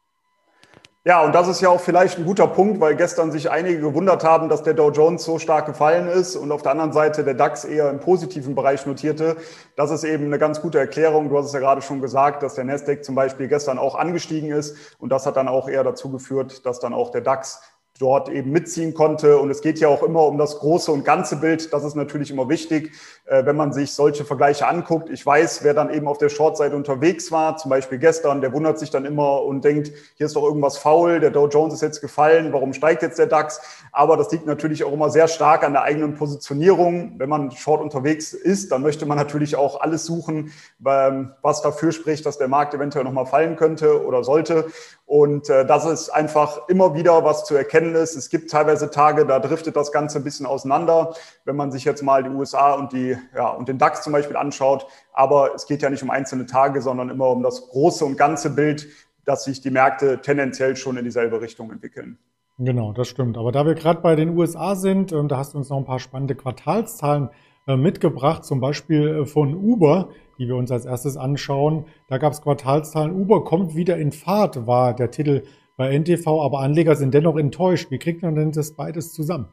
Ja, 1.04 1.24
und 1.24 1.34
das 1.34 1.48
ist 1.48 1.60
ja 1.60 1.68
auch 1.68 1.80
vielleicht 1.80 2.18
ein 2.18 2.24
guter 2.24 2.46
Punkt, 2.46 2.78
weil 2.78 2.94
gestern 2.94 3.32
sich 3.32 3.50
einige 3.50 3.80
gewundert 3.80 4.22
haben, 4.22 4.48
dass 4.48 4.62
der 4.62 4.74
Dow 4.74 4.92
Jones 4.92 5.24
so 5.24 5.40
stark 5.40 5.66
gefallen 5.66 6.06
ist 6.06 6.36
und 6.36 6.52
auf 6.52 6.62
der 6.62 6.70
anderen 6.70 6.92
Seite 6.92 7.24
der 7.24 7.34
DAX 7.34 7.64
eher 7.64 7.90
im 7.90 7.98
positiven 7.98 8.54
Bereich 8.54 8.86
notierte. 8.86 9.36
Das 9.74 9.90
ist 9.90 10.04
eben 10.04 10.26
eine 10.26 10.38
ganz 10.38 10.62
gute 10.62 10.78
Erklärung. 10.78 11.28
Du 11.28 11.36
hast 11.36 11.46
es 11.46 11.54
ja 11.54 11.58
gerade 11.58 11.82
schon 11.82 12.00
gesagt, 12.00 12.44
dass 12.44 12.54
der 12.54 12.62
Nasdaq 12.62 13.04
zum 13.04 13.16
Beispiel 13.16 13.48
gestern 13.48 13.78
auch 13.78 13.96
angestiegen 13.96 14.52
ist 14.52 14.96
und 15.00 15.10
das 15.10 15.26
hat 15.26 15.36
dann 15.36 15.48
auch 15.48 15.68
eher 15.68 15.82
dazu 15.82 16.08
geführt, 16.08 16.64
dass 16.66 16.78
dann 16.78 16.94
auch 16.94 17.10
der 17.10 17.22
DAX 17.22 17.60
dort 17.98 18.28
eben 18.28 18.50
mitziehen 18.50 18.94
konnte. 18.94 19.38
Und 19.38 19.50
es 19.50 19.60
geht 19.60 19.78
ja 19.78 19.88
auch 19.88 20.02
immer 20.02 20.24
um 20.26 20.38
das 20.38 20.58
große 20.58 20.90
und 20.90 21.04
ganze 21.04 21.36
Bild. 21.36 21.72
Das 21.72 21.84
ist 21.84 21.94
natürlich 21.94 22.30
immer 22.30 22.48
wichtig, 22.48 22.92
äh, 23.26 23.44
wenn 23.46 23.56
man 23.56 23.72
sich 23.72 23.92
solche 23.92 24.24
Vergleiche 24.24 24.66
anguckt. 24.66 25.10
Ich 25.10 25.24
weiß, 25.24 25.62
wer 25.62 25.74
dann 25.74 25.92
eben 25.92 26.08
auf 26.08 26.18
der 26.18 26.28
Shortseite 26.28 26.74
unterwegs 26.74 27.30
war, 27.30 27.56
zum 27.56 27.70
Beispiel 27.70 27.98
gestern, 27.98 28.40
der 28.40 28.52
wundert 28.52 28.78
sich 28.78 28.90
dann 28.90 29.04
immer 29.04 29.42
und 29.42 29.64
denkt, 29.64 29.92
hier 30.16 30.26
ist 30.26 30.34
doch 30.34 30.42
irgendwas 30.42 30.78
faul, 30.78 31.20
der 31.20 31.30
Dow 31.30 31.46
Jones 31.48 31.74
ist 31.74 31.82
jetzt 31.82 32.00
gefallen, 32.00 32.52
warum 32.52 32.72
steigt 32.72 33.02
jetzt 33.02 33.18
der 33.18 33.26
DAX? 33.26 33.60
Aber 33.92 34.16
das 34.16 34.32
liegt 34.32 34.46
natürlich 34.46 34.84
auch 34.84 34.92
immer 34.92 35.10
sehr 35.10 35.28
stark 35.28 35.62
an 35.62 35.72
der 35.72 35.82
eigenen 35.82 36.14
Positionierung. 36.14 37.14
Wenn 37.18 37.28
man 37.28 37.50
short 37.52 37.80
unterwegs 37.80 38.32
ist, 38.32 38.72
dann 38.72 38.82
möchte 38.82 39.06
man 39.06 39.18
natürlich 39.18 39.54
auch 39.54 39.80
alles 39.80 40.04
suchen, 40.06 40.52
ähm, 40.84 41.32
was 41.42 41.62
dafür 41.62 41.92
spricht, 41.92 42.26
dass 42.26 42.38
der 42.38 42.48
Markt 42.48 42.74
eventuell 42.74 43.04
nochmal 43.04 43.26
fallen 43.26 43.56
könnte 43.56 44.04
oder 44.04 44.24
sollte. 44.24 44.66
Und 45.06 45.50
äh, 45.50 45.66
das 45.66 45.84
ist 45.84 46.08
einfach 46.08 46.68
immer 46.68 46.94
wieder 46.94 47.22
was 47.22 47.44
zu 47.44 47.54
erkennen 47.54 47.81
ist. 47.90 48.16
Es 48.16 48.30
gibt 48.30 48.50
teilweise 48.50 48.90
Tage, 48.90 49.26
da 49.26 49.38
driftet 49.38 49.76
das 49.76 49.92
Ganze 49.92 50.18
ein 50.18 50.24
bisschen 50.24 50.46
auseinander, 50.46 51.14
wenn 51.44 51.56
man 51.56 51.72
sich 51.72 51.84
jetzt 51.84 52.02
mal 52.02 52.22
die 52.22 52.30
USA 52.30 52.72
und, 52.74 52.92
die, 52.92 53.16
ja, 53.34 53.48
und 53.48 53.68
den 53.68 53.78
DAX 53.78 54.02
zum 54.02 54.12
Beispiel 54.12 54.36
anschaut. 54.36 54.86
Aber 55.12 55.54
es 55.54 55.66
geht 55.66 55.82
ja 55.82 55.90
nicht 55.90 56.02
um 56.02 56.10
einzelne 56.10 56.46
Tage, 56.46 56.80
sondern 56.80 57.10
immer 57.10 57.28
um 57.28 57.42
das 57.42 57.68
große 57.68 58.04
und 58.04 58.16
ganze 58.16 58.50
Bild, 58.50 58.86
dass 59.24 59.44
sich 59.44 59.60
die 59.60 59.70
Märkte 59.70 60.20
tendenziell 60.20 60.76
schon 60.76 60.96
in 60.96 61.04
dieselbe 61.04 61.40
Richtung 61.40 61.70
entwickeln. 61.70 62.18
Genau, 62.58 62.92
das 62.92 63.08
stimmt. 63.08 63.38
Aber 63.38 63.50
da 63.50 63.66
wir 63.66 63.74
gerade 63.74 64.00
bei 64.00 64.14
den 64.14 64.36
USA 64.36 64.76
sind, 64.76 65.12
da 65.12 65.36
hast 65.36 65.54
du 65.54 65.58
uns 65.58 65.68
noch 65.68 65.78
ein 65.78 65.84
paar 65.84 65.98
spannende 65.98 66.34
Quartalszahlen 66.34 67.30
äh, 67.66 67.76
mitgebracht, 67.76 68.44
zum 68.44 68.60
Beispiel 68.60 69.08
äh, 69.08 69.26
von 69.26 69.54
Uber, 69.54 70.08
die 70.38 70.48
wir 70.48 70.56
uns 70.56 70.72
als 70.72 70.84
erstes 70.84 71.16
anschauen. 71.16 71.86
Da 72.08 72.18
gab 72.18 72.32
es 72.32 72.42
Quartalszahlen. 72.42 73.12
Uber 73.12 73.44
kommt 73.44 73.76
wieder 73.76 73.96
in 73.98 74.10
Fahrt, 74.10 74.66
war 74.66 74.94
der 74.94 75.12
Titel 75.12 75.44
bei 75.76 75.96
NTV, 75.98 76.26
aber 76.42 76.60
Anleger 76.60 76.96
sind 76.96 77.14
dennoch 77.14 77.36
enttäuscht. 77.36 77.90
Wie 77.90 77.98
kriegt 77.98 78.22
man 78.22 78.34
denn 78.34 78.52
das 78.52 78.74
beides 78.74 79.12
zusammen? 79.12 79.48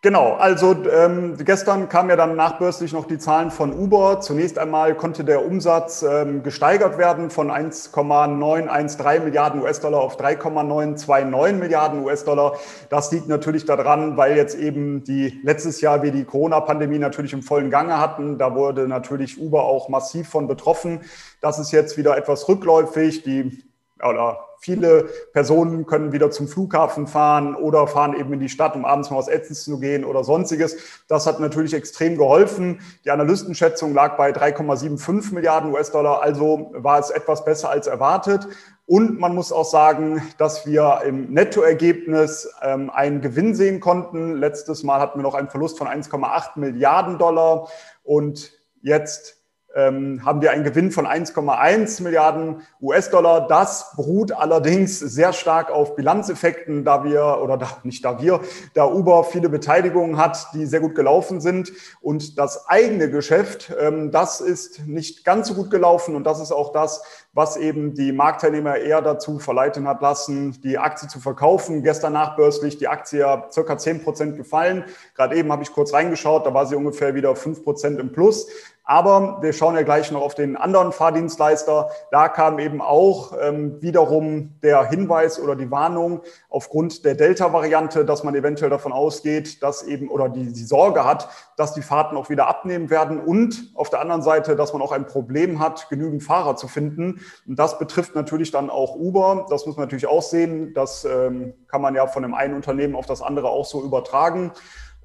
Genau, 0.00 0.34
also 0.34 0.76
ähm, 0.92 1.36
gestern 1.44 1.88
kamen 1.88 2.10
ja 2.10 2.14
dann 2.14 2.36
nachbörslich 2.36 2.92
noch 2.92 3.04
die 3.04 3.18
Zahlen 3.18 3.50
von 3.50 3.72
Uber. 3.72 4.20
Zunächst 4.20 4.56
einmal 4.56 4.94
konnte 4.94 5.24
der 5.24 5.44
Umsatz 5.44 6.04
ähm, 6.04 6.44
gesteigert 6.44 6.98
werden 6.98 7.30
von 7.30 7.50
1,913 7.50 9.24
Milliarden 9.24 9.60
US-Dollar 9.60 10.00
auf 10.00 10.16
3,929 10.16 11.58
Milliarden 11.58 12.04
US-Dollar. 12.04 12.58
Das 12.90 13.10
liegt 13.10 13.26
natürlich 13.26 13.64
daran, 13.64 14.16
weil 14.16 14.36
jetzt 14.36 14.54
eben 14.54 15.02
die 15.02 15.40
letztes 15.42 15.80
Jahr 15.80 16.00
wir 16.04 16.12
die 16.12 16.22
Corona-Pandemie 16.22 17.00
natürlich 17.00 17.32
im 17.32 17.42
vollen 17.42 17.68
Gange 17.68 17.98
hatten. 17.98 18.38
Da 18.38 18.54
wurde 18.54 18.86
natürlich 18.86 19.40
Uber 19.40 19.64
auch 19.64 19.88
massiv 19.88 20.28
von 20.28 20.46
betroffen. 20.46 21.00
Das 21.40 21.58
ist 21.58 21.72
jetzt 21.72 21.98
wieder 21.98 22.16
etwas 22.16 22.48
rückläufig. 22.48 23.24
Die 23.24 23.67
oder 24.02 24.48
viele 24.60 25.04
Personen 25.32 25.86
können 25.86 26.12
wieder 26.12 26.30
zum 26.30 26.48
Flughafen 26.48 27.06
fahren 27.06 27.54
oder 27.54 27.86
fahren 27.86 28.18
eben 28.18 28.32
in 28.32 28.40
die 28.40 28.48
Stadt, 28.48 28.74
um 28.74 28.84
abends 28.84 29.10
mal 29.10 29.16
aus 29.16 29.28
Essen 29.28 29.54
zu 29.54 29.78
gehen 29.78 30.04
oder 30.04 30.24
sonstiges. 30.24 30.76
Das 31.08 31.26
hat 31.26 31.40
natürlich 31.40 31.74
extrem 31.74 32.16
geholfen. 32.16 32.80
Die 33.04 33.10
Analystenschätzung 33.10 33.94
lag 33.94 34.16
bei 34.16 34.30
3,75 34.30 35.34
Milliarden 35.34 35.72
US-Dollar, 35.72 36.22
also 36.22 36.70
war 36.74 36.98
es 36.98 37.10
etwas 37.10 37.44
besser 37.44 37.70
als 37.70 37.86
erwartet. 37.86 38.46
Und 38.86 39.20
man 39.20 39.34
muss 39.34 39.52
auch 39.52 39.66
sagen, 39.66 40.22
dass 40.38 40.66
wir 40.66 41.02
im 41.04 41.30
Nettoergebnis 41.30 42.50
ähm, 42.62 42.88
einen 42.88 43.20
Gewinn 43.20 43.54
sehen 43.54 43.80
konnten. 43.80 44.36
Letztes 44.36 44.82
Mal 44.82 44.98
hatten 44.98 45.18
wir 45.18 45.22
noch 45.22 45.34
einen 45.34 45.50
Verlust 45.50 45.76
von 45.76 45.86
1,8 45.86 46.58
Milliarden 46.58 47.18
Dollar 47.18 47.68
und 48.02 48.50
jetzt 48.80 49.37
ähm, 49.78 50.24
haben 50.24 50.42
wir 50.42 50.50
einen 50.50 50.64
Gewinn 50.64 50.90
von 50.90 51.06
1,1 51.06 52.02
Milliarden 52.02 52.62
US-Dollar. 52.82 53.46
Das 53.46 53.92
beruht 53.94 54.32
allerdings 54.32 54.98
sehr 54.98 55.32
stark 55.32 55.70
auf 55.70 55.94
Bilanzeffekten, 55.94 56.84
da 56.84 57.04
wir, 57.04 57.38
oder 57.40 57.56
da, 57.56 57.68
nicht 57.84 58.04
da 58.04 58.20
wir, 58.20 58.40
da 58.74 58.86
Uber 58.86 59.22
viele 59.22 59.48
Beteiligungen 59.48 60.16
hat, 60.16 60.48
die 60.52 60.66
sehr 60.66 60.80
gut 60.80 60.96
gelaufen 60.96 61.40
sind. 61.40 61.72
Und 62.00 62.38
das 62.38 62.68
eigene 62.68 63.08
Geschäft, 63.08 63.72
ähm, 63.78 64.10
das 64.10 64.40
ist 64.40 64.86
nicht 64.86 65.24
ganz 65.24 65.46
so 65.46 65.54
gut 65.54 65.70
gelaufen. 65.70 66.16
Und 66.16 66.24
das 66.24 66.40
ist 66.40 66.50
auch 66.50 66.72
das, 66.72 67.02
was 67.38 67.56
eben 67.56 67.94
die 67.94 68.10
Marktteilnehmer 68.10 68.78
eher 68.78 69.00
dazu 69.00 69.38
verleiten 69.38 69.86
hat 69.86 70.02
lassen, 70.02 70.60
die 70.62 70.76
Aktie 70.76 71.06
zu 71.06 71.20
verkaufen. 71.20 71.84
Gestern 71.84 72.14
nachbörslich 72.14 72.78
die 72.78 72.88
Aktie 72.88 73.20
ja 73.20 73.46
circa 73.52 73.78
10 73.78 74.02
Prozent 74.02 74.36
gefallen. 74.36 74.84
Gerade 75.14 75.36
eben 75.36 75.52
habe 75.52 75.62
ich 75.62 75.72
kurz 75.72 75.94
reingeschaut, 75.94 76.44
da 76.44 76.52
war 76.52 76.66
sie 76.66 76.74
ungefähr 76.74 77.14
wieder 77.14 77.36
5 77.36 77.62
Prozent 77.62 78.00
im 78.00 78.10
Plus. 78.10 78.48
Aber 78.90 79.36
wir 79.42 79.52
schauen 79.52 79.74
ja 79.74 79.82
gleich 79.82 80.10
noch 80.10 80.22
auf 80.22 80.34
den 80.34 80.56
anderen 80.56 80.92
Fahrdienstleister. 80.92 81.90
Da 82.10 82.30
kam 82.30 82.58
eben 82.58 82.80
auch 82.80 83.34
ähm, 83.38 83.82
wiederum 83.82 84.54
der 84.62 84.88
Hinweis 84.88 85.38
oder 85.38 85.56
die 85.56 85.70
Warnung 85.70 86.22
aufgrund 86.48 87.04
der 87.04 87.14
Delta-Variante, 87.14 88.06
dass 88.06 88.24
man 88.24 88.34
eventuell 88.34 88.70
davon 88.70 88.92
ausgeht, 88.92 89.62
dass 89.62 89.82
eben 89.82 90.08
oder 90.08 90.30
die, 90.30 90.54
die 90.54 90.64
Sorge 90.64 91.04
hat, 91.04 91.28
dass 91.58 91.74
die 91.74 91.82
Fahrten 91.82 92.16
auch 92.16 92.30
wieder 92.30 92.48
abnehmen 92.48 92.88
werden 92.88 93.20
und 93.20 93.72
auf 93.74 93.90
der 93.90 94.00
anderen 94.00 94.22
Seite, 94.22 94.56
dass 94.56 94.72
man 94.72 94.80
auch 94.80 94.92
ein 94.92 95.04
Problem 95.04 95.60
hat, 95.60 95.90
genügend 95.90 96.22
Fahrer 96.22 96.56
zu 96.56 96.66
finden. 96.66 97.20
Und 97.46 97.58
das 97.58 97.78
betrifft 97.78 98.14
natürlich 98.14 98.50
dann 98.50 98.70
auch 98.70 98.94
Uber. 98.94 99.46
Das 99.50 99.66
muss 99.66 99.76
man 99.76 99.84
natürlich 99.86 100.06
auch 100.06 100.22
sehen. 100.22 100.74
Das 100.74 101.04
ähm, 101.04 101.54
kann 101.68 101.82
man 101.82 101.94
ja 101.94 102.06
von 102.06 102.22
dem 102.22 102.34
einen 102.34 102.54
Unternehmen 102.54 102.94
auf 102.94 103.06
das 103.06 103.22
andere 103.22 103.50
auch 103.50 103.64
so 103.64 103.82
übertragen. 103.82 104.52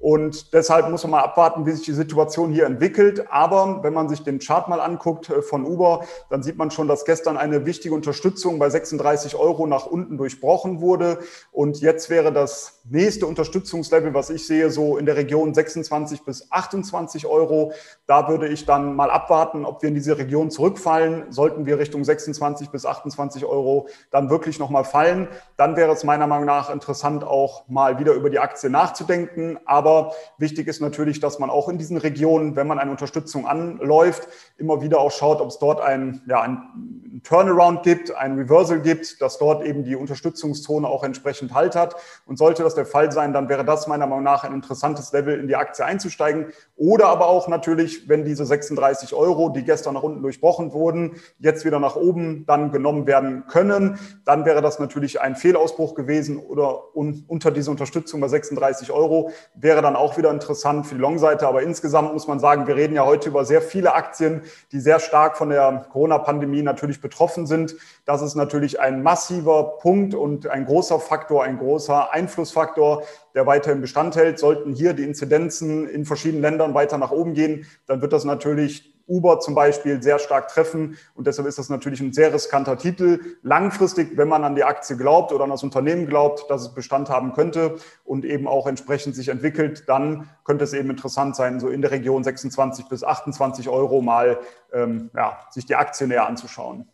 Und 0.04 0.52
deshalb 0.52 0.90
muss 0.90 1.02
man 1.04 1.12
mal 1.12 1.22
abwarten, 1.22 1.64
wie 1.64 1.70
sich 1.70 1.86
die 1.86 1.94
Situation 1.94 2.52
hier 2.52 2.66
entwickelt. 2.66 3.24
Aber 3.32 3.82
wenn 3.82 3.94
man 3.94 4.10
sich 4.10 4.22
den 4.22 4.38
Chart 4.38 4.68
mal 4.68 4.78
anguckt 4.78 5.30
äh, 5.30 5.40
von 5.40 5.64
Uber, 5.64 6.04
dann 6.28 6.42
sieht 6.42 6.58
man 6.58 6.70
schon, 6.70 6.88
dass 6.88 7.06
gestern 7.06 7.38
eine 7.38 7.64
wichtige 7.64 7.94
Unterstützung 7.94 8.58
bei 8.58 8.68
36 8.68 9.34
Euro 9.34 9.66
nach 9.66 9.86
unten 9.86 10.18
durchbrochen 10.18 10.82
wurde. 10.82 11.20
Und 11.52 11.80
jetzt 11.80 12.10
wäre 12.10 12.34
das 12.34 12.82
nächste 12.84 13.26
Unterstützungslevel, 13.26 14.12
was 14.12 14.28
ich 14.28 14.46
sehe, 14.46 14.68
so 14.68 14.98
in 14.98 15.06
der 15.06 15.16
Region 15.16 15.54
26 15.54 16.22
bis 16.22 16.52
28 16.52 17.24
Euro. 17.24 17.72
Da 18.06 18.28
würde 18.28 18.48
ich 18.48 18.66
dann 18.66 18.96
mal 18.96 19.10
abwarten, 19.10 19.64
ob 19.64 19.80
wir 19.80 19.88
in 19.88 19.94
diese 19.94 20.18
Region 20.18 20.50
zurückfallen. 20.50 21.32
Sollten 21.32 21.64
wir 21.64 21.78
Richtung 21.78 22.04
26 22.04 22.68
bis 22.68 22.84
28 22.84 23.46
Euro 23.46 23.88
dann 24.10 24.28
wirklich 24.28 24.58
nochmal 24.58 24.84
fallen, 24.84 25.28
dann 25.56 25.76
wäre 25.76 25.92
es 25.92 26.04
meiner 26.04 26.26
Meinung 26.26 26.44
nach 26.44 26.68
interessant, 26.68 27.24
auch 27.24 27.66
mal 27.68 27.98
wieder 27.98 28.12
über 28.12 28.28
die 28.28 28.38
Aktie 28.38 28.68
nachzudenken. 28.68 29.58
Aber 29.64 29.93
aber 29.94 30.14
wichtig 30.38 30.66
ist 30.68 30.80
natürlich, 30.80 31.20
dass 31.20 31.38
man 31.38 31.50
auch 31.50 31.68
in 31.68 31.78
diesen 31.78 31.96
Regionen, 31.96 32.56
wenn 32.56 32.66
man 32.66 32.78
eine 32.78 32.90
Unterstützung 32.90 33.46
anläuft, 33.46 34.28
immer 34.58 34.82
wieder 34.82 35.00
auch 35.00 35.10
schaut, 35.10 35.40
ob 35.40 35.48
es 35.48 35.58
dort 35.58 35.80
ein, 35.80 36.22
ja, 36.28 36.40
ein 36.40 37.20
Turnaround 37.22 37.82
gibt, 37.82 38.14
ein 38.14 38.36
Reversal 38.36 38.80
gibt, 38.80 39.20
dass 39.22 39.38
dort 39.38 39.64
eben 39.64 39.84
die 39.84 39.96
Unterstützungszone 39.96 40.86
auch 40.86 41.04
entsprechend 41.04 41.54
Halt 41.54 41.76
hat. 41.76 41.96
Und 42.26 42.38
sollte 42.38 42.62
das 42.62 42.74
der 42.74 42.86
Fall 42.86 43.12
sein, 43.12 43.32
dann 43.32 43.48
wäre 43.48 43.64
das 43.64 43.86
meiner 43.86 44.06
Meinung 44.06 44.24
nach 44.24 44.44
ein 44.44 44.52
interessantes 44.52 45.12
Level, 45.12 45.38
in 45.38 45.46
die 45.46 45.56
Aktie 45.56 45.84
einzusteigen. 45.84 46.46
Oder 46.76 47.06
aber 47.06 47.26
auch 47.28 47.48
natürlich, 47.48 48.08
wenn 48.08 48.24
diese 48.24 48.44
36 48.44 49.14
Euro, 49.14 49.50
die 49.50 49.64
gestern 49.64 49.94
nach 49.94 50.02
unten 50.02 50.22
durchbrochen 50.22 50.72
wurden, 50.72 51.16
jetzt 51.38 51.64
wieder 51.64 51.78
nach 51.78 51.96
oben 51.96 52.44
dann 52.46 52.72
genommen 52.72 53.06
werden 53.06 53.44
können, 53.46 53.98
dann 54.24 54.44
wäre 54.44 54.60
das 54.60 54.78
natürlich 54.78 55.20
ein 55.20 55.36
Fehlausbruch 55.36 55.94
gewesen 55.94 56.38
oder 56.38 56.94
un 56.94 57.24
unter 57.28 57.50
diese 57.50 57.70
Unterstützung 57.70 58.20
bei 58.20 58.28
36 58.28 58.90
Euro 58.90 59.30
wäre 59.54 59.73
dann 59.82 59.96
auch 59.96 60.16
wieder 60.16 60.30
interessant 60.30 60.86
für 60.86 60.94
die 60.94 61.00
Long-Seite. 61.00 61.46
Aber 61.46 61.62
insgesamt 61.62 62.12
muss 62.12 62.26
man 62.26 62.40
sagen, 62.40 62.66
wir 62.66 62.76
reden 62.76 62.94
ja 62.94 63.04
heute 63.04 63.28
über 63.28 63.44
sehr 63.44 63.62
viele 63.62 63.94
Aktien, 63.94 64.42
die 64.72 64.80
sehr 64.80 65.00
stark 65.00 65.36
von 65.36 65.50
der 65.50 65.86
Corona-Pandemie 65.92 66.62
natürlich 66.62 67.00
betroffen 67.00 67.46
sind. 67.46 67.76
Das 68.04 68.22
ist 68.22 68.34
natürlich 68.34 68.80
ein 68.80 69.02
massiver 69.02 69.78
Punkt 69.80 70.14
und 70.14 70.46
ein 70.46 70.66
großer 70.66 71.00
Faktor, 71.00 71.44
ein 71.44 71.58
großer 71.58 72.12
Einflussfaktor, 72.12 73.04
der 73.34 73.46
weiterhin 73.46 73.80
Bestand 73.80 74.16
hält. 74.16 74.38
Sollten 74.38 74.72
hier 74.72 74.94
die 74.94 75.04
Inzidenzen 75.04 75.88
in 75.88 76.04
verschiedenen 76.04 76.42
Ländern 76.42 76.74
weiter 76.74 76.98
nach 76.98 77.10
oben 77.10 77.34
gehen, 77.34 77.66
dann 77.86 78.00
wird 78.00 78.12
das 78.12 78.24
natürlich 78.24 78.93
Uber 79.06 79.40
zum 79.40 79.54
Beispiel 79.54 80.02
sehr 80.02 80.18
stark 80.18 80.48
treffen. 80.48 80.96
Und 81.14 81.26
deshalb 81.26 81.46
ist 81.48 81.58
das 81.58 81.68
natürlich 81.68 82.00
ein 82.00 82.12
sehr 82.12 82.32
riskanter 82.32 82.78
Titel. 82.78 83.20
Langfristig, 83.42 84.16
wenn 84.16 84.28
man 84.28 84.44
an 84.44 84.54
die 84.54 84.64
Aktie 84.64 84.96
glaubt 84.96 85.32
oder 85.32 85.44
an 85.44 85.50
das 85.50 85.62
Unternehmen 85.62 86.06
glaubt, 86.06 86.50
dass 86.50 86.62
es 86.62 86.74
Bestand 86.74 87.10
haben 87.10 87.32
könnte 87.32 87.76
und 88.04 88.24
eben 88.24 88.46
auch 88.48 88.66
entsprechend 88.66 89.14
sich 89.14 89.28
entwickelt, 89.28 89.88
dann 89.88 90.28
könnte 90.44 90.64
es 90.64 90.72
eben 90.72 90.90
interessant 90.90 91.36
sein, 91.36 91.60
so 91.60 91.68
in 91.68 91.82
der 91.82 91.90
Region 91.90 92.24
26 92.24 92.86
bis 92.86 93.04
28 93.04 93.68
Euro 93.68 94.00
mal 94.00 94.38
ähm, 94.72 95.10
ja, 95.14 95.38
sich 95.50 95.66
die 95.66 95.76
Aktie 95.76 96.06
näher 96.06 96.26
anzuschauen. 96.26 96.88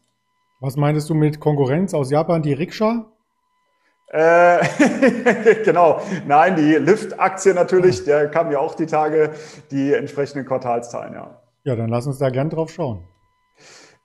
Was 0.61 0.76
meintest 0.76 1.09
du 1.09 1.14
mit 1.14 1.40
Konkurrenz 1.40 1.95
aus 1.95 2.11
Japan, 2.11 2.43
die 2.43 2.52
Rikscha? 2.52 3.07
Äh, 4.12 4.59
genau, 5.64 6.00
nein, 6.26 6.57
die 6.57 6.75
Lyft-Aktie 6.75 7.55
natürlich, 7.55 8.05
der 8.05 8.29
kam 8.29 8.50
ja 8.50 8.59
auch 8.59 8.75
die 8.75 8.87
Tage, 8.87 9.31
die 9.71 9.95
entsprechenden 9.95 10.47
Quartalszahlen, 10.47 11.14
ja. 11.14 11.39
Ja, 11.64 11.75
dann 11.75 11.88
lass 11.88 12.07
uns 12.07 12.19
da 12.19 12.29
gern 12.29 12.50
drauf 12.50 12.71
schauen. 12.71 13.02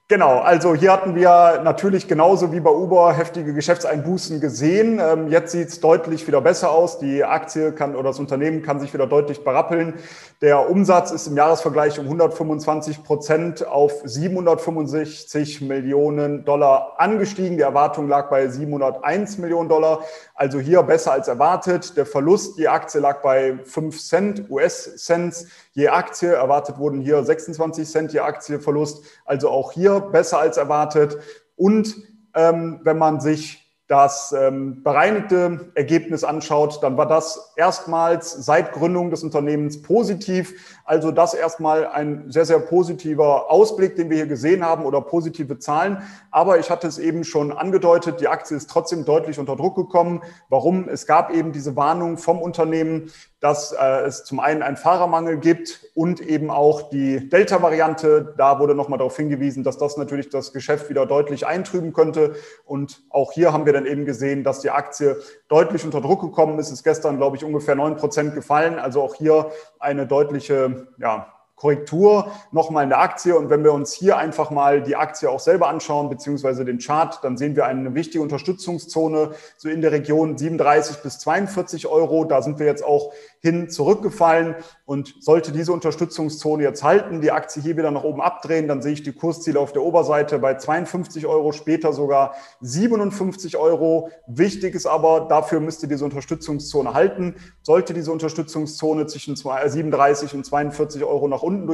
Genau, 0.07 0.37
also 0.37 0.75
hier 0.75 0.91
hatten 0.91 1.15
wir 1.15 1.61
natürlich 1.63 2.07
genauso 2.07 2.51
wie 2.51 2.59
bei 2.59 2.69
Uber 2.69 3.11
heftige 3.13 3.55
Geschäftseinbußen 3.55 4.39
gesehen. 4.39 5.01
Ähm, 5.01 5.29
jetzt 5.29 5.51
sieht 5.51 5.69
es 5.69 5.79
deutlich 5.79 6.27
wieder 6.27 6.41
besser 6.41 6.69
aus. 6.69 6.99
Die 6.99 7.23
Aktie 7.23 7.71
kann 7.71 7.95
oder 7.95 8.09
das 8.09 8.19
Unternehmen 8.19 8.61
kann 8.61 8.79
sich 8.79 8.93
wieder 8.93 9.07
deutlich 9.07 9.43
berappeln. 9.43 9.95
Der 10.41 10.69
Umsatz 10.69 11.09
ist 11.09 11.25
im 11.25 11.35
Jahresvergleich 11.35 11.97
um 11.97 12.05
125 12.05 13.03
Prozent 13.03 13.65
auf 13.65 13.93
765 14.03 15.61
Millionen 15.61 16.45
Dollar 16.45 16.93
angestiegen. 16.99 17.57
Die 17.57 17.63
Erwartung 17.63 18.07
lag 18.07 18.29
bei 18.29 18.47
701 18.47 19.39
Millionen 19.39 19.69
Dollar. 19.69 20.03
Also 20.35 20.59
hier 20.59 20.83
besser 20.83 21.13
als 21.13 21.27
erwartet. 21.27 21.97
Der 21.97 22.05
Verlust 22.05 22.59
je 22.59 22.67
Aktie 22.67 23.01
lag 23.01 23.23
bei 23.23 23.57
5 23.63 23.99
Cent, 23.99 24.51
US-Cents 24.51 25.47
je 25.71 25.87
Aktie. 25.87 26.31
Erwartet 26.31 26.77
wurden 26.77 27.01
hier 27.01 27.23
26 27.23 27.89
Cent 27.89 28.13
je 28.13 28.19
Aktie 28.19 28.59
Verlust. 28.59 29.03
Also 29.25 29.49
auch 29.49 29.71
hier 29.71 29.94
besser 30.01 30.39
als 30.39 30.57
erwartet. 30.57 31.17
Und 31.55 31.95
ähm, 32.33 32.79
wenn 32.83 32.97
man 32.97 33.19
sich 33.19 33.65
das 33.87 34.33
ähm, 34.35 34.81
bereinigte 34.81 35.71
Ergebnis 35.75 36.23
anschaut, 36.23 36.81
dann 36.81 36.97
war 36.97 37.07
das 37.07 37.53
erstmals 37.55 38.31
seit 38.31 38.71
Gründung 38.71 39.11
des 39.11 39.21
Unternehmens 39.21 39.83
positiv. 39.83 40.79
Also 40.85 41.11
das 41.11 41.35
erstmal 41.35 41.85
ein 41.85 42.31
sehr, 42.31 42.45
sehr 42.45 42.59
positiver 42.59 43.51
Ausblick, 43.51 43.95
den 43.95 44.09
wir 44.09 44.17
hier 44.17 44.25
gesehen 44.25 44.65
haben 44.65 44.85
oder 44.85 45.01
positive 45.01 45.59
Zahlen. 45.59 46.01
Aber 46.31 46.57
ich 46.57 46.71
hatte 46.71 46.87
es 46.87 46.97
eben 46.97 47.23
schon 47.23 47.51
angedeutet, 47.51 48.21
die 48.21 48.27
Aktie 48.27 48.57
ist 48.57 48.71
trotzdem 48.71 49.05
deutlich 49.05 49.37
unter 49.37 49.55
Druck 49.55 49.75
gekommen. 49.75 50.23
Warum? 50.49 50.89
Es 50.89 51.05
gab 51.05 51.31
eben 51.31 51.51
diese 51.51 51.75
Warnung 51.75 52.17
vom 52.17 52.41
Unternehmen, 52.41 53.11
dass 53.45 53.73
äh, 53.73 54.01
es 54.07 54.23
zum 54.23 54.39
einen 54.39 54.63
einen 54.63 54.75
Fahrermangel 54.75 55.37
gibt 55.37 55.91
und 55.93 56.19
eben 56.19 56.49
auch 56.49 56.89
die 56.89 57.29
Delta-Variante. 57.29 58.33
Da 58.39 58.57
wurde 58.59 58.73
nochmal 58.73 58.97
darauf 58.97 59.15
hingewiesen, 59.15 59.63
dass 59.63 59.77
das 59.77 59.97
natürlich 59.97 60.29
das 60.29 60.51
Geschäft 60.51 60.89
wieder 60.89 61.05
deutlich 61.05 61.45
eintrüben 61.45 61.93
könnte. 61.93 62.33
Und 62.65 63.03
auch 63.11 63.33
hier 63.33 63.53
haben 63.53 63.67
wir 63.67 63.73
dann 63.73 63.85
eben 63.85 64.03
gesehen, 64.03 64.43
dass 64.43 64.61
die 64.61 64.71
Aktie 64.71 65.17
deutlich 65.47 65.85
unter 65.85 66.01
Druck 66.01 66.21
gekommen 66.21 66.57
ist. 66.57 66.71
Ist 66.71 66.83
gestern, 66.83 67.17
glaube 67.17 67.37
ich, 67.37 67.43
ungefähr 67.43 67.75
neun 67.75 67.97
Prozent 67.97 68.33
gefallen. 68.33 68.79
Also 68.79 69.03
auch 69.03 69.13
hier 69.13 69.51
eine 69.77 70.07
deutliche 70.07 70.87
ja, 70.97 71.31
Korrektur 71.55 72.31
nochmal 72.51 72.83
in 72.83 72.89
der 72.89 72.99
Aktie. 72.99 73.35
Und 73.35 73.49
wenn 73.49 73.63
wir 73.63 73.73
uns 73.73 73.93
hier 73.93 74.17
einfach 74.17 74.51
mal 74.51 74.81
die 74.81 74.95
Aktie 74.95 75.29
auch 75.29 75.39
selber 75.39 75.69
anschauen, 75.69 76.09
beziehungsweise 76.09 76.65
den 76.65 76.79
Chart, 76.79 77.23
dann 77.23 77.37
sehen 77.37 77.55
wir 77.55 77.65
eine 77.65 77.95
wichtige 77.95 78.21
Unterstützungszone 78.21 79.31
so 79.57 79.69
in 79.69 79.81
der 79.81 79.91
Region 79.91 80.37
37 80.37 80.97
bis 80.97 81.19
42 81.19 81.87
Euro. 81.87 82.25
Da 82.25 82.41
sind 82.41 82.59
wir 82.59 82.65
jetzt 82.65 82.83
auch 82.83 83.13
hin 83.39 83.69
zurückgefallen. 83.69 84.55
Und 84.85 85.15
sollte 85.19 85.51
diese 85.51 85.73
Unterstützungszone 85.73 86.61
jetzt 86.61 86.83
halten, 86.83 87.19
die 87.19 87.31
Aktie 87.31 87.59
hier 87.59 87.75
wieder 87.75 87.89
nach 87.89 88.03
oben 88.03 88.21
abdrehen, 88.21 88.67
dann 88.67 88.83
sehe 88.83 88.93
ich 88.93 89.01
die 89.01 89.13
Kursziele 89.13 89.59
auf 89.59 89.73
der 89.73 89.81
Oberseite 89.81 90.37
bei 90.37 90.53
52 90.53 91.25
Euro, 91.25 91.53
später 91.53 91.91
sogar 91.91 92.35
57 92.61 93.57
Euro. 93.57 94.11
Wichtig 94.27 94.75
ist 94.75 94.85
aber, 94.85 95.21
dafür 95.27 95.59
müsste 95.59 95.87
diese 95.87 96.05
Unterstützungszone 96.05 96.93
halten. 96.93 97.35
Sollte 97.63 97.95
diese 97.95 98.11
Unterstützungszone 98.11 99.07
zwischen 99.07 99.35
37 99.35 100.35
und 100.35 100.45
42 100.45 101.03
Euro 101.03 101.27
nach 101.27 101.41
unten 101.41 101.65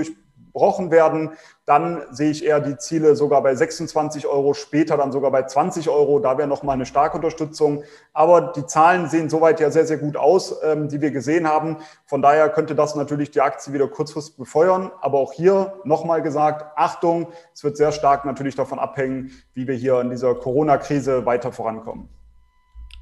durchbrochen 0.51 0.91
werden, 0.91 1.31
dann 1.65 2.01
sehe 2.11 2.31
ich 2.31 2.45
eher 2.45 2.59
die 2.59 2.77
Ziele 2.77 3.15
sogar 3.15 3.41
bei 3.43 3.55
26 3.55 4.27
Euro, 4.27 4.53
später 4.53 4.97
dann 4.97 5.11
sogar 5.11 5.31
bei 5.31 5.43
20 5.43 5.89
Euro. 5.89 6.19
Da 6.19 6.37
wäre 6.37 6.47
nochmal 6.47 6.75
eine 6.75 6.85
starke 6.85 7.15
Unterstützung. 7.15 7.83
Aber 8.13 8.51
die 8.55 8.65
Zahlen 8.65 9.07
sehen 9.09 9.29
soweit 9.29 9.59
ja 9.59 9.71
sehr, 9.71 9.85
sehr 9.85 9.97
gut 9.97 10.17
aus, 10.17 10.55
ähm, 10.63 10.89
die 10.89 11.01
wir 11.01 11.11
gesehen 11.11 11.47
haben. 11.47 11.77
Von 12.05 12.21
daher 12.21 12.49
könnte 12.49 12.75
das 12.75 12.95
natürlich 12.95 13.31
die 13.31 13.41
Aktie 13.41 13.73
wieder 13.73 13.87
kurzfristig 13.87 14.37
befeuern. 14.37 14.91
Aber 15.01 15.19
auch 15.19 15.33
hier 15.33 15.73
nochmal 15.83 16.21
gesagt, 16.21 16.65
Achtung, 16.75 17.27
es 17.53 17.63
wird 17.63 17.77
sehr 17.77 17.91
stark 17.91 18.25
natürlich 18.25 18.55
davon 18.55 18.79
abhängen, 18.79 19.31
wie 19.53 19.67
wir 19.67 19.75
hier 19.75 20.01
in 20.01 20.09
dieser 20.09 20.35
Corona-Krise 20.35 21.25
weiter 21.25 21.51
vorankommen. 21.51 22.09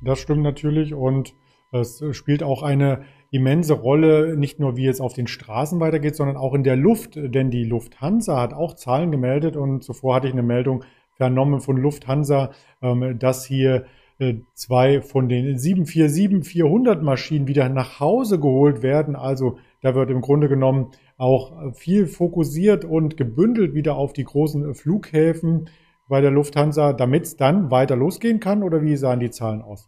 Das 0.03 0.20
stimmt 0.20 0.44
natürlich 0.44 0.94
und 0.94 1.34
es 1.72 2.03
spielt 2.12 2.41
auch 2.41 2.63
eine 2.63 3.03
immense 3.31 3.74
Rolle, 3.74 4.36
nicht 4.38 4.59
nur 4.59 4.75
wie 4.75 4.88
es 4.88 5.01
auf 5.01 5.13
den 5.13 5.27
Straßen 5.27 5.79
weitergeht, 5.79 6.15
sondern 6.15 6.38
auch 6.38 6.53
in 6.53 6.63
der 6.63 6.75
Luft. 6.75 7.12
Denn 7.15 7.51
die 7.51 7.63
Lufthansa 7.63 8.39
hat 8.41 8.53
auch 8.53 8.75
Zahlen 8.75 9.12
gemeldet 9.12 9.55
und 9.55 9.83
zuvor 9.83 10.15
hatte 10.15 10.27
ich 10.27 10.33
eine 10.33 10.43
Meldung 10.43 10.83
vernommen 11.15 11.62
von 11.62 11.77
Lufthansa, 11.77 12.51
ähm, 12.81 13.19
dass 13.19 13.45
hier 13.45 13.86
äh, 14.19 14.36
zwei 14.53 15.01
von 15.01 15.29
den 15.29 15.57
747-400 15.57 17.01
Maschinen 17.01 17.48
wieder 17.48 17.69
nach 17.69 18.00
Hause 18.00 18.39
geholt 18.39 18.81
werden. 18.81 19.15
Also 19.15 19.57
da 19.81 19.95
wird 19.95 20.09
im 20.09 20.21
Grunde 20.21 20.50
genommen 20.50 20.91
auch 21.17 21.74
viel 21.74 22.07
fokussiert 22.07 22.86
und 22.86 23.17
gebündelt 23.17 23.74
wieder 23.74 23.95
auf 23.95 24.13
die 24.13 24.24
großen 24.24 24.74
Flughäfen 24.74 25.69
bei 26.09 26.21
der 26.21 26.31
Lufthansa, 26.31 26.91
damit 26.91 27.24
es 27.24 27.38
dann 27.38 27.71
weiter 27.71 27.95
losgehen 27.95 28.39
kann? 28.41 28.63
Oder 28.63 28.81
wie 28.81 28.98
sahen 28.98 29.21
die 29.21 29.29
Zahlen 29.29 29.62
aus? 29.62 29.88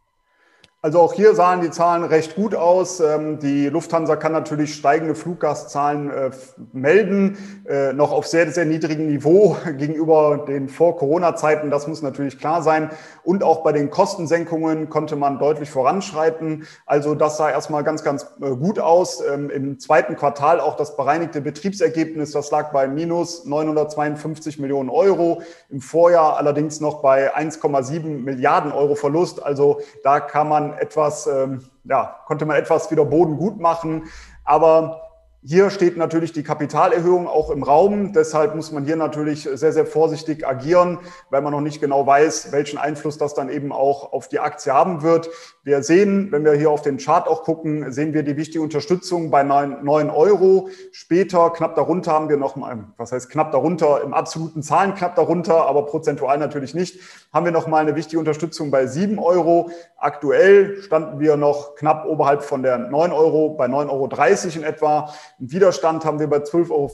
Also 0.84 1.00
auch 1.00 1.14
hier 1.14 1.36
sahen 1.36 1.62
die 1.62 1.70
Zahlen 1.70 2.04
recht 2.04 2.36
gut 2.36 2.56
aus. 2.56 3.00
Ähm, 3.02 3.38
die 3.38 3.70
Lufthansa 3.70 4.16
kann 4.16 4.32
natürlich 4.32 4.74
steigende 4.74 5.14
Fluggastzahlen 5.14 6.10
äh, 6.10 6.32
melden, 6.74 7.38
äh, 7.70 7.94
noch 7.94 8.12
auf 8.12 8.26
sehr, 8.26 8.52
sehr 8.52 8.66
niedrigem 8.66 9.06
Niveau 9.06 9.58
gegenüber 9.78 10.44
den 10.48 10.70
Vor-Corona-Zeiten. 10.70 11.70
Das 11.70 11.86
muss 11.88 12.02
natürlich 12.02 12.40
klar 12.40 12.64
sein. 12.64 12.90
Und 13.24 13.44
auch 13.44 13.62
bei 13.62 13.74
den 13.74 13.92
Kostensenkungen 13.92 14.90
konnte 14.90 15.16
man 15.16 15.38
deutlich 15.38 15.70
voranschreiten. 15.70 16.66
Also 16.88 17.14
das 17.14 17.38
sah 17.38 17.52
erstmal 17.52 17.84
ganz, 17.84 18.04
ganz 18.04 18.26
äh, 18.42 18.50
gut 18.50 18.80
aus. 18.80 19.22
Ähm, 19.22 19.52
Im 19.52 19.80
zweiten 19.80 20.16
Quartal 20.16 20.60
auch 20.60 20.78
das 20.78 20.98
bereinigte 20.98 21.42
Betriebsergebnis, 21.42 22.32
das 22.32 22.50
lag 22.50 22.72
bei 22.72 22.88
minus 22.88 23.46
952 23.46 24.58
Millionen 24.58 24.90
Euro. 24.90 25.44
Im 25.70 25.80
Vorjahr 25.80 26.38
allerdings 26.38 26.82
noch 26.82 27.04
bei 27.04 27.36
1,7 27.36 28.24
Milliarden 28.24 28.72
Euro 28.72 28.96
Verlust. 28.96 29.44
Also 29.44 29.80
da 30.04 30.20
kann 30.20 30.50
man 30.50 30.71
etwas, 30.80 31.28
ähm, 31.28 31.64
ja, 31.84 32.18
konnte 32.26 32.46
man 32.46 32.58
etwas 32.58 32.92
wieder 32.92 33.06
Boden 33.06 33.38
gut 33.38 33.60
machen. 33.60 34.06
Aber 34.44 35.11
hier 35.44 35.72
steht 35.72 35.98
natürlich 35.98 36.34
die 36.34 36.44
Kapitalerhöhung 36.44 37.28
auch 37.28 37.50
im 37.50 37.64
Raum. 37.64 38.14
Deshalb 38.14 38.54
muss 38.54 38.72
man 38.72 38.86
hier 38.86 38.96
natürlich 38.96 39.50
sehr, 39.52 39.74
sehr 39.74 39.88
vorsichtig 39.88 40.46
agieren, 40.46 41.00
weil 41.32 41.42
man 41.42 41.52
noch 41.52 41.62
nicht 41.62 41.82
genau 41.82 42.06
weiß, 42.06 42.52
welchen 42.52 42.78
Einfluss 42.78 43.18
das 43.18 43.34
dann 43.34 43.50
eben 43.50 43.72
auch 43.72 44.14
auf 44.14 44.28
die 44.28 44.40
Aktie 44.40 44.72
haben 44.72 45.02
wird. 45.02 45.30
Wir 45.64 45.82
sehen, 45.82 46.32
wenn 46.32 46.46
wir 46.46 46.54
hier 46.54 46.70
auf 46.70 46.84
den 46.84 46.98
Chart 46.98 47.28
auch 47.28 47.44
gucken, 47.44 47.92
sehen 47.92 48.14
wir 48.14 48.22
die 48.22 48.38
wichtige 48.38 48.62
Unterstützung 48.64 49.32
bei 49.32 49.42
9 49.42 50.12
Euro. 50.12 50.70
Später, 50.92 51.50
knapp 51.50 51.74
darunter, 51.74 52.12
haben 52.12 52.30
wir 52.30 52.38
noch 52.38 52.56
mal, 52.56 52.86
was 52.98 53.12
heißt 53.12 53.32
knapp 53.32 53.52
darunter, 53.52 54.04
im 54.04 54.14
absoluten 54.14 54.62
Zahlen 54.62 54.94
knapp 54.94 55.16
darunter, 55.16 55.66
aber 55.66 55.88
prozentual 55.88 56.38
natürlich 56.38 56.76
nicht, 56.76 57.00
haben 57.34 57.46
wir 57.46 57.52
noch 57.52 57.66
mal 57.66 57.80
eine 57.80 57.96
wichtige 57.96 58.20
Unterstützung 58.20 58.70
bei 58.70 58.86
7 58.86 59.18
Euro. 59.18 59.72
Aktuell 59.98 60.82
standen 60.82 61.20
wir 61.20 61.36
noch 61.36 61.74
knapp 61.76 62.06
oberhalb 62.06 62.44
von 62.44 62.62
der 62.62 62.78
9 62.78 63.12
Euro, 63.12 63.50
bei 63.52 63.66
9,30 63.66 63.90
Euro 63.90 64.10
in 64.58 64.64
etwa. 64.64 65.12
Widerstand 65.44 66.06
haben 66.06 66.20
wir 66.20 66.28
bei 66.28 66.38
12,50 66.38 66.70
Euro. 66.72 66.92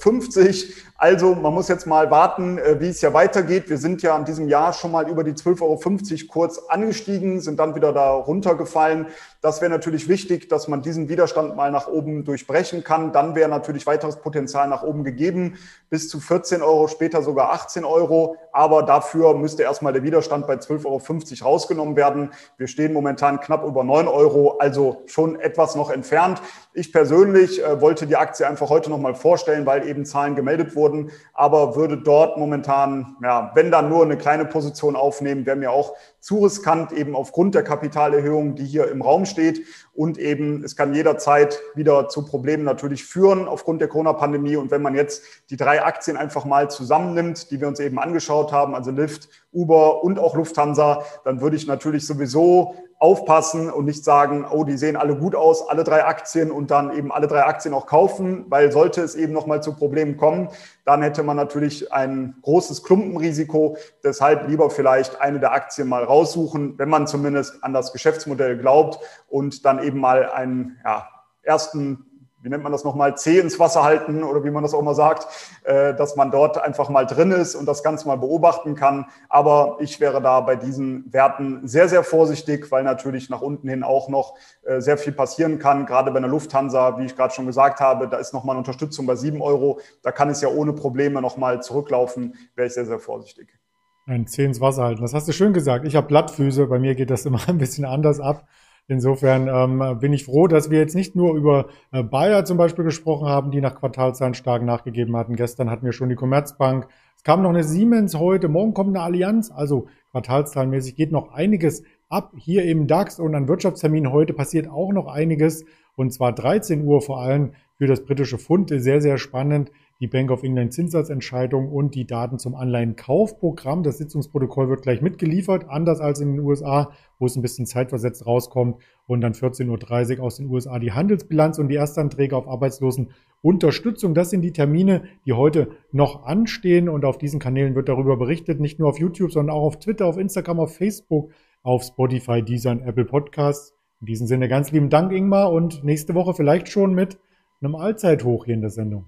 Also 0.95 1.35
man 1.35 1.53
muss 1.53 1.67
jetzt 1.67 1.85
mal 1.85 2.09
warten, 2.09 2.57
äh, 2.57 2.79
wie 2.79 2.87
es 2.87 3.01
ja 3.01 3.13
weitergeht. 3.13 3.69
Wir 3.69 3.77
sind 3.77 4.01
ja 4.01 4.17
in 4.17 4.23
diesem 4.23 4.47
Jahr 4.47 4.71
schon 4.71 4.93
mal 4.93 5.09
über 5.09 5.25
die 5.25 5.33
12,50 5.33 5.61
Euro 5.61 6.27
kurz 6.31 6.57
angestiegen, 6.69 7.41
sind 7.41 7.59
dann 7.59 7.75
wieder 7.75 7.91
da 7.91 8.11
runtergefallen. 8.11 9.07
Das 9.41 9.59
wäre 9.59 9.69
natürlich 9.69 10.07
wichtig, 10.07 10.47
dass 10.47 10.69
man 10.69 10.81
diesen 10.81 11.09
Widerstand 11.09 11.57
mal 11.57 11.71
nach 11.71 11.89
oben 11.89 12.23
durchbrechen 12.23 12.85
kann. 12.85 13.11
Dann 13.11 13.35
wäre 13.35 13.49
natürlich 13.49 13.85
weiteres 13.85 14.15
Potenzial 14.15 14.69
nach 14.69 14.81
oben 14.81 15.03
gegeben, 15.03 15.57
bis 15.89 16.07
zu 16.07 16.21
14 16.21 16.61
Euro, 16.61 16.87
später 16.87 17.21
sogar 17.21 17.51
18 17.51 17.83
Euro. 17.83 18.37
Aber 18.57 18.81
dafür 18.81 19.35
müsste 19.35 19.61
erstmal 19.61 19.93
der 19.93 20.01
Widerstand 20.01 20.47
bei 20.47 20.55
12,50 20.55 21.43
Euro 21.43 21.51
rausgenommen 21.51 21.95
werden. 21.95 22.31
Wir 22.57 22.65
stehen 22.65 22.91
momentan 22.91 23.39
knapp 23.39 23.63
über 23.63 23.83
9 23.83 24.07
Euro, 24.07 24.57
also 24.57 25.03
schon 25.05 25.39
etwas 25.39 25.75
noch 25.75 25.91
entfernt. 25.91 26.41
Ich 26.73 26.91
persönlich 26.91 27.63
äh, 27.63 27.79
wollte 27.81 28.07
die 28.07 28.15
Aktie 28.15 28.47
einfach 28.47 28.71
heute 28.71 28.89
nochmal 28.89 29.13
vorstellen, 29.13 29.67
weil 29.67 29.87
eben 29.87 30.05
Zahlen 30.05 30.35
gemeldet 30.35 30.75
wurden, 30.75 31.11
aber 31.35 31.75
würde 31.75 31.97
dort 31.97 32.39
momentan, 32.39 33.15
ja, 33.21 33.51
wenn 33.53 33.69
dann 33.69 33.89
nur 33.89 34.01
eine 34.01 34.17
kleine 34.17 34.45
Position 34.45 34.95
aufnehmen, 34.95 35.45
wäre 35.45 35.55
mir 35.55 35.69
auch 35.69 35.93
zu 36.27 36.43
riskant, 36.43 36.91
eben 36.91 37.15
aufgrund 37.15 37.55
der 37.55 37.63
Kapitalerhöhung, 37.63 38.55
die 38.55 38.65
hier 38.65 38.91
im 38.91 39.01
Raum 39.01 39.25
steht. 39.25 39.65
Und 39.93 40.17
eben, 40.17 40.61
es 40.61 40.75
kann 40.75 40.93
jederzeit 40.93 41.57
wieder 41.73 42.09
zu 42.09 42.25
Problemen 42.25 42.65
natürlich 42.65 43.05
führen 43.05 43.47
aufgrund 43.47 43.79
der 43.79 43.87
Corona-Pandemie. 43.87 44.57
Und 44.57 44.69
wenn 44.69 44.81
man 44.81 44.93
jetzt 44.93 45.23
die 45.49 45.55
drei 45.55 45.81
Aktien 45.81 46.17
einfach 46.17 46.43
mal 46.43 46.69
zusammennimmt, 46.69 47.49
die 47.49 47.61
wir 47.61 47.69
uns 47.69 47.79
eben 47.79 47.97
angeschaut 47.97 48.51
haben, 48.51 48.75
also 48.75 48.91
Lyft, 48.91 49.29
Uber 49.57 50.03
und 50.03 50.19
auch 50.19 50.35
Lufthansa, 50.35 51.03
dann 51.25 51.41
würde 51.41 51.55
ich 51.55 51.67
natürlich 51.67 52.05
sowieso 52.05 52.75
aufpassen 52.99 53.69
und 53.69 53.85
nicht 53.85 54.03
sagen, 54.03 54.45
oh, 54.49 54.63
die 54.63 54.77
sehen 54.77 54.95
alle 54.95 55.15
gut 55.15 55.35
aus, 55.35 55.67
alle 55.69 55.83
drei 55.83 56.03
Aktien 56.05 56.49
und 56.51 56.71
dann 56.71 56.95
eben 56.97 57.11
alle 57.11 57.27
drei 57.27 57.43
Aktien 57.43 57.73
auch 57.73 57.85
kaufen, 57.85 58.45
weil 58.49 58.71
sollte 58.71 59.01
es 59.01 59.13
eben 59.15 59.33
nochmal 59.33 59.61
zu 59.61 59.75
Problemen 59.75 60.17
kommen, 60.17 60.49
dann 60.83 61.03
hätte 61.03 61.21
man 61.21 61.37
natürlich 61.37 61.91
ein 61.93 62.35
großes 62.41 62.83
Klumpenrisiko. 62.83 63.77
Deshalb 64.03 64.47
lieber 64.47 64.69
vielleicht 64.69 65.21
eine 65.21 65.39
der 65.39 65.51
Aktien 65.51 65.87
mal 65.87 66.03
raussuchen, 66.03 66.77
wenn 66.77 66.89
man 66.89 67.05
zumindest 67.05 67.63
an 67.63 67.73
das 67.73 67.93
Geschäftsmodell 67.93 68.57
glaubt 68.57 68.99
und 69.27 69.65
dann 69.65 69.83
eben 69.83 69.99
mal 69.99 70.31
einen 70.31 70.77
ja, 70.83 71.07
ersten 71.43 72.16
wie 72.41 72.49
nennt 72.49 72.63
man 72.63 72.71
das 72.71 72.83
nochmal, 72.83 73.17
Zeh 73.17 73.39
ins 73.39 73.59
Wasser 73.59 73.83
halten 73.83 74.23
oder 74.23 74.43
wie 74.43 74.51
man 74.51 74.63
das 74.63 74.73
auch 74.73 74.81
mal 74.81 74.93
sagt, 74.93 75.27
äh, 75.63 75.93
dass 75.95 76.15
man 76.15 76.31
dort 76.31 76.57
einfach 76.57 76.89
mal 76.89 77.05
drin 77.05 77.31
ist 77.31 77.55
und 77.55 77.65
das 77.65 77.83
Ganze 77.83 78.07
mal 78.07 78.17
beobachten 78.17 78.75
kann. 78.75 79.07
Aber 79.27 79.77
ich 79.79 79.99
wäre 79.99 80.21
da 80.21 80.41
bei 80.41 80.55
diesen 80.55 81.11
Werten 81.11 81.67
sehr, 81.67 81.89
sehr 81.89 82.03
vorsichtig, 82.03 82.71
weil 82.71 82.83
natürlich 82.83 83.29
nach 83.29 83.41
unten 83.41 83.67
hin 83.67 83.83
auch 83.83 84.07
noch 84.07 84.35
äh, 84.63 84.81
sehr 84.81 84.97
viel 84.97 85.13
passieren 85.13 85.59
kann. 85.59 85.85
Gerade 85.85 86.11
bei 86.11 86.17
einer 86.17 86.27
Lufthansa, 86.27 86.99
wie 86.99 87.05
ich 87.05 87.15
gerade 87.15 87.33
schon 87.33 87.47
gesagt 87.47 87.79
habe, 87.79 88.07
da 88.07 88.17
ist 88.17 88.33
nochmal 88.33 88.53
eine 88.53 88.59
Unterstützung 88.59 89.05
bei 89.05 89.15
sieben 89.15 89.41
Euro. 89.41 89.79
Da 90.03 90.11
kann 90.11 90.29
es 90.29 90.41
ja 90.41 90.49
ohne 90.49 90.73
Probleme 90.73 91.21
nochmal 91.21 91.61
zurücklaufen. 91.61 92.35
Wäre 92.55 92.67
ich 92.67 92.73
sehr, 92.73 92.85
sehr 92.85 92.99
vorsichtig. 92.99 93.57
Ein 94.05 94.25
Zeh 94.25 94.45
ins 94.45 94.61
Wasser 94.61 94.83
halten. 94.83 95.01
Das 95.01 95.13
hast 95.13 95.27
du 95.27 95.33
schön 95.33 95.51
gesagt. 95.53 95.85
Ich 95.85 95.95
habe 95.95 96.07
Blattfüße. 96.07 96.67
Bei 96.67 96.79
mir 96.79 96.95
geht 96.95 97.09
das 97.09 97.25
immer 97.25 97.41
ein 97.47 97.57
bisschen 97.57 97.83
anders 97.83 98.19
ab. 98.19 98.47
Insofern 98.89 99.49
ähm, 99.49 99.99
bin 99.99 100.13
ich 100.13 100.23
froh, 100.23 100.47
dass 100.47 100.69
wir 100.69 100.79
jetzt 100.79 100.95
nicht 100.95 101.13
nur 101.13 101.35
über 101.35 101.67
äh, 101.91 102.03
Bayer 102.03 102.45
zum 102.45 102.57
Beispiel 102.57 102.85
gesprochen 102.85 103.27
haben, 103.27 103.51
die 103.51 103.59
nach 103.59 103.75
Quartalzahlen 103.75 104.33
stark 104.33 104.63
nachgegeben 104.63 105.17
hatten. 105.17 105.35
Gestern 105.35 105.69
hatten 105.69 105.85
wir 105.85 105.91
schon 105.91 106.07
die 106.07 106.15
Commerzbank. 106.15 106.87
Es 107.17 107.23
kam 107.23 107.41
noch 107.41 107.49
eine 107.49 107.65
Siemens 107.65 108.15
heute, 108.15 108.47
morgen 108.47 108.73
kommt 108.73 108.95
eine 108.95 109.03
Allianz. 109.03 109.51
Also 109.51 109.87
quartalszahlenmäßig 110.11 110.95
geht 110.95 111.11
noch 111.11 111.33
einiges 111.33 111.83
ab 112.07 112.31
hier 112.37 112.63
im 112.63 112.87
DAX 112.87 113.19
und 113.19 113.35
an 113.35 113.49
Wirtschaftstermin 113.49 114.11
heute 114.13 114.31
passiert 114.31 114.69
auch 114.69 114.93
noch 114.93 115.07
einiges. 115.07 115.65
Und 115.97 116.13
zwar 116.13 116.31
13 116.31 116.85
Uhr 116.85 117.01
vor 117.01 117.19
allem 117.19 117.51
für 117.77 117.87
das 117.87 118.05
britische 118.05 118.37
Pfund. 118.37 118.69
Sehr, 118.69 119.01
sehr 119.01 119.17
spannend 119.17 119.69
die 119.99 120.07
Bank 120.07 120.29
of 120.29 120.43
England 120.43 120.73
Zinssatzentscheidung 120.73 121.71
und 121.71 121.95
die 121.95 122.05
Daten 122.05 122.37
zum 122.37 122.53
Anleihenkaufprogramm. 122.53 123.81
Das 123.81 123.97
Sitzungsprotokoll 123.97 124.69
wird 124.69 124.83
gleich 124.83 125.01
mitgeliefert, 125.01 125.67
anders 125.67 125.99
als 125.99 126.19
in 126.19 126.33
den 126.33 126.39
USA, 126.39 126.91
wo 127.17 127.25
es 127.25 127.35
ein 127.35 127.41
bisschen 127.41 127.65
zeitversetzt 127.65 128.25
rauskommt 128.25 128.77
und 129.07 129.21
dann 129.21 129.33
14.30 129.33 130.17
Uhr 130.19 130.23
aus 130.23 130.37
den 130.37 130.47
USA 130.47 130.77
die 130.77 130.91
Handelsbilanz 130.91 131.57
und 131.57 131.69
die 131.69 131.75
Erstanträge 131.75 132.35
auf 132.35 132.47
Arbeitslosenunterstützung. 132.47 134.13
Das 134.13 134.29
sind 134.29 134.41
die 134.41 134.53
Termine, 134.53 135.03
die 135.25 135.33
heute 135.33 135.69
noch 135.91 136.25
anstehen 136.25 136.89
und 136.89 137.03
auf 137.03 137.17
diesen 137.17 137.39
Kanälen 137.39 137.73
wird 137.73 137.89
darüber 137.89 138.17
berichtet, 138.17 138.59
nicht 138.59 138.77
nur 138.77 138.89
auf 138.89 138.99
YouTube, 138.99 139.31
sondern 139.31 139.55
auch 139.55 139.63
auf 139.63 139.79
Twitter, 139.79 140.05
auf 140.05 140.17
Instagram, 140.17 140.59
auf 140.59 140.75
Facebook, 140.75 141.31
auf 141.63 141.83
Spotify, 141.83 142.43
Deezer 142.43 142.71
und 142.71 142.81
Apple 142.81 143.05
Podcasts. 143.05 143.73
In 143.99 144.05
diesem 144.05 144.27
Sinne 144.27 144.47
ganz 144.47 144.71
lieben 144.71 144.91
Dank, 144.91 145.11
Ingmar, 145.11 145.51
und 145.51 145.83
nächste 145.83 146.13
Woche 146.13 146.35
vielleicht 146.35 146.69
schon 146.69 146.93
mit 146.93 147.17
einem 147.61 147.73
Allzeithoch 147.73 148.45
hier 148.45 148.53
in 148.53 148.61
der 148.61 148.69
Sendung. 148.69 149.05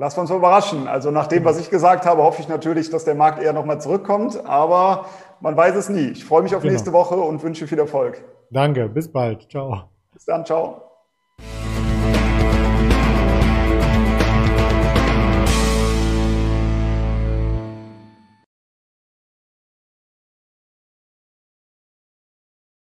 Lass 0.00 0.16
uns 0.16 0.30
überraschen. 0.30 0.88
Also 0.88 1.10
nach 1.10 1.26
dem, 1.26 1.44
was 1.44 1.60
ich 1.60 1.68
gesagt 1.68 2.06
habe, 2.06 2.22
hoffe 2.22 2.40
ich 2.40 2.48
natürlich, 2.48 2.88
dass 2.88 3.04
der 3.04 3.14
Markt 3.14 3.42
eher 3.42 3.52
nochmal 3.52 3.82
zurückkommt. 3.82 4.46
Aber 4.46 5.04
man 5.40 5.54
weiß 5.54 5.76
es 5.76 5.90
nie. 5.90 6.08
Ich 6.08 6.24
freue 6.24 6.40
mich 6.40 6.54
auf 6.54 6.62
genau. 6.62 6.72
nächste 6.72 6.94
Woche 6.94 7.16
und 7.16 7.42
wünsche 7.42 7.66
viel 7.66 7.78
Erfolg. 7.78 8.24
Danke, 8.48 8.88
bis 8.88 9.12
bald. 9.12 9.50
Ciao. 9.50 9.90
Bis 10.14 10.24
dann, 10.24 10.46
ciao. 10.46 10.89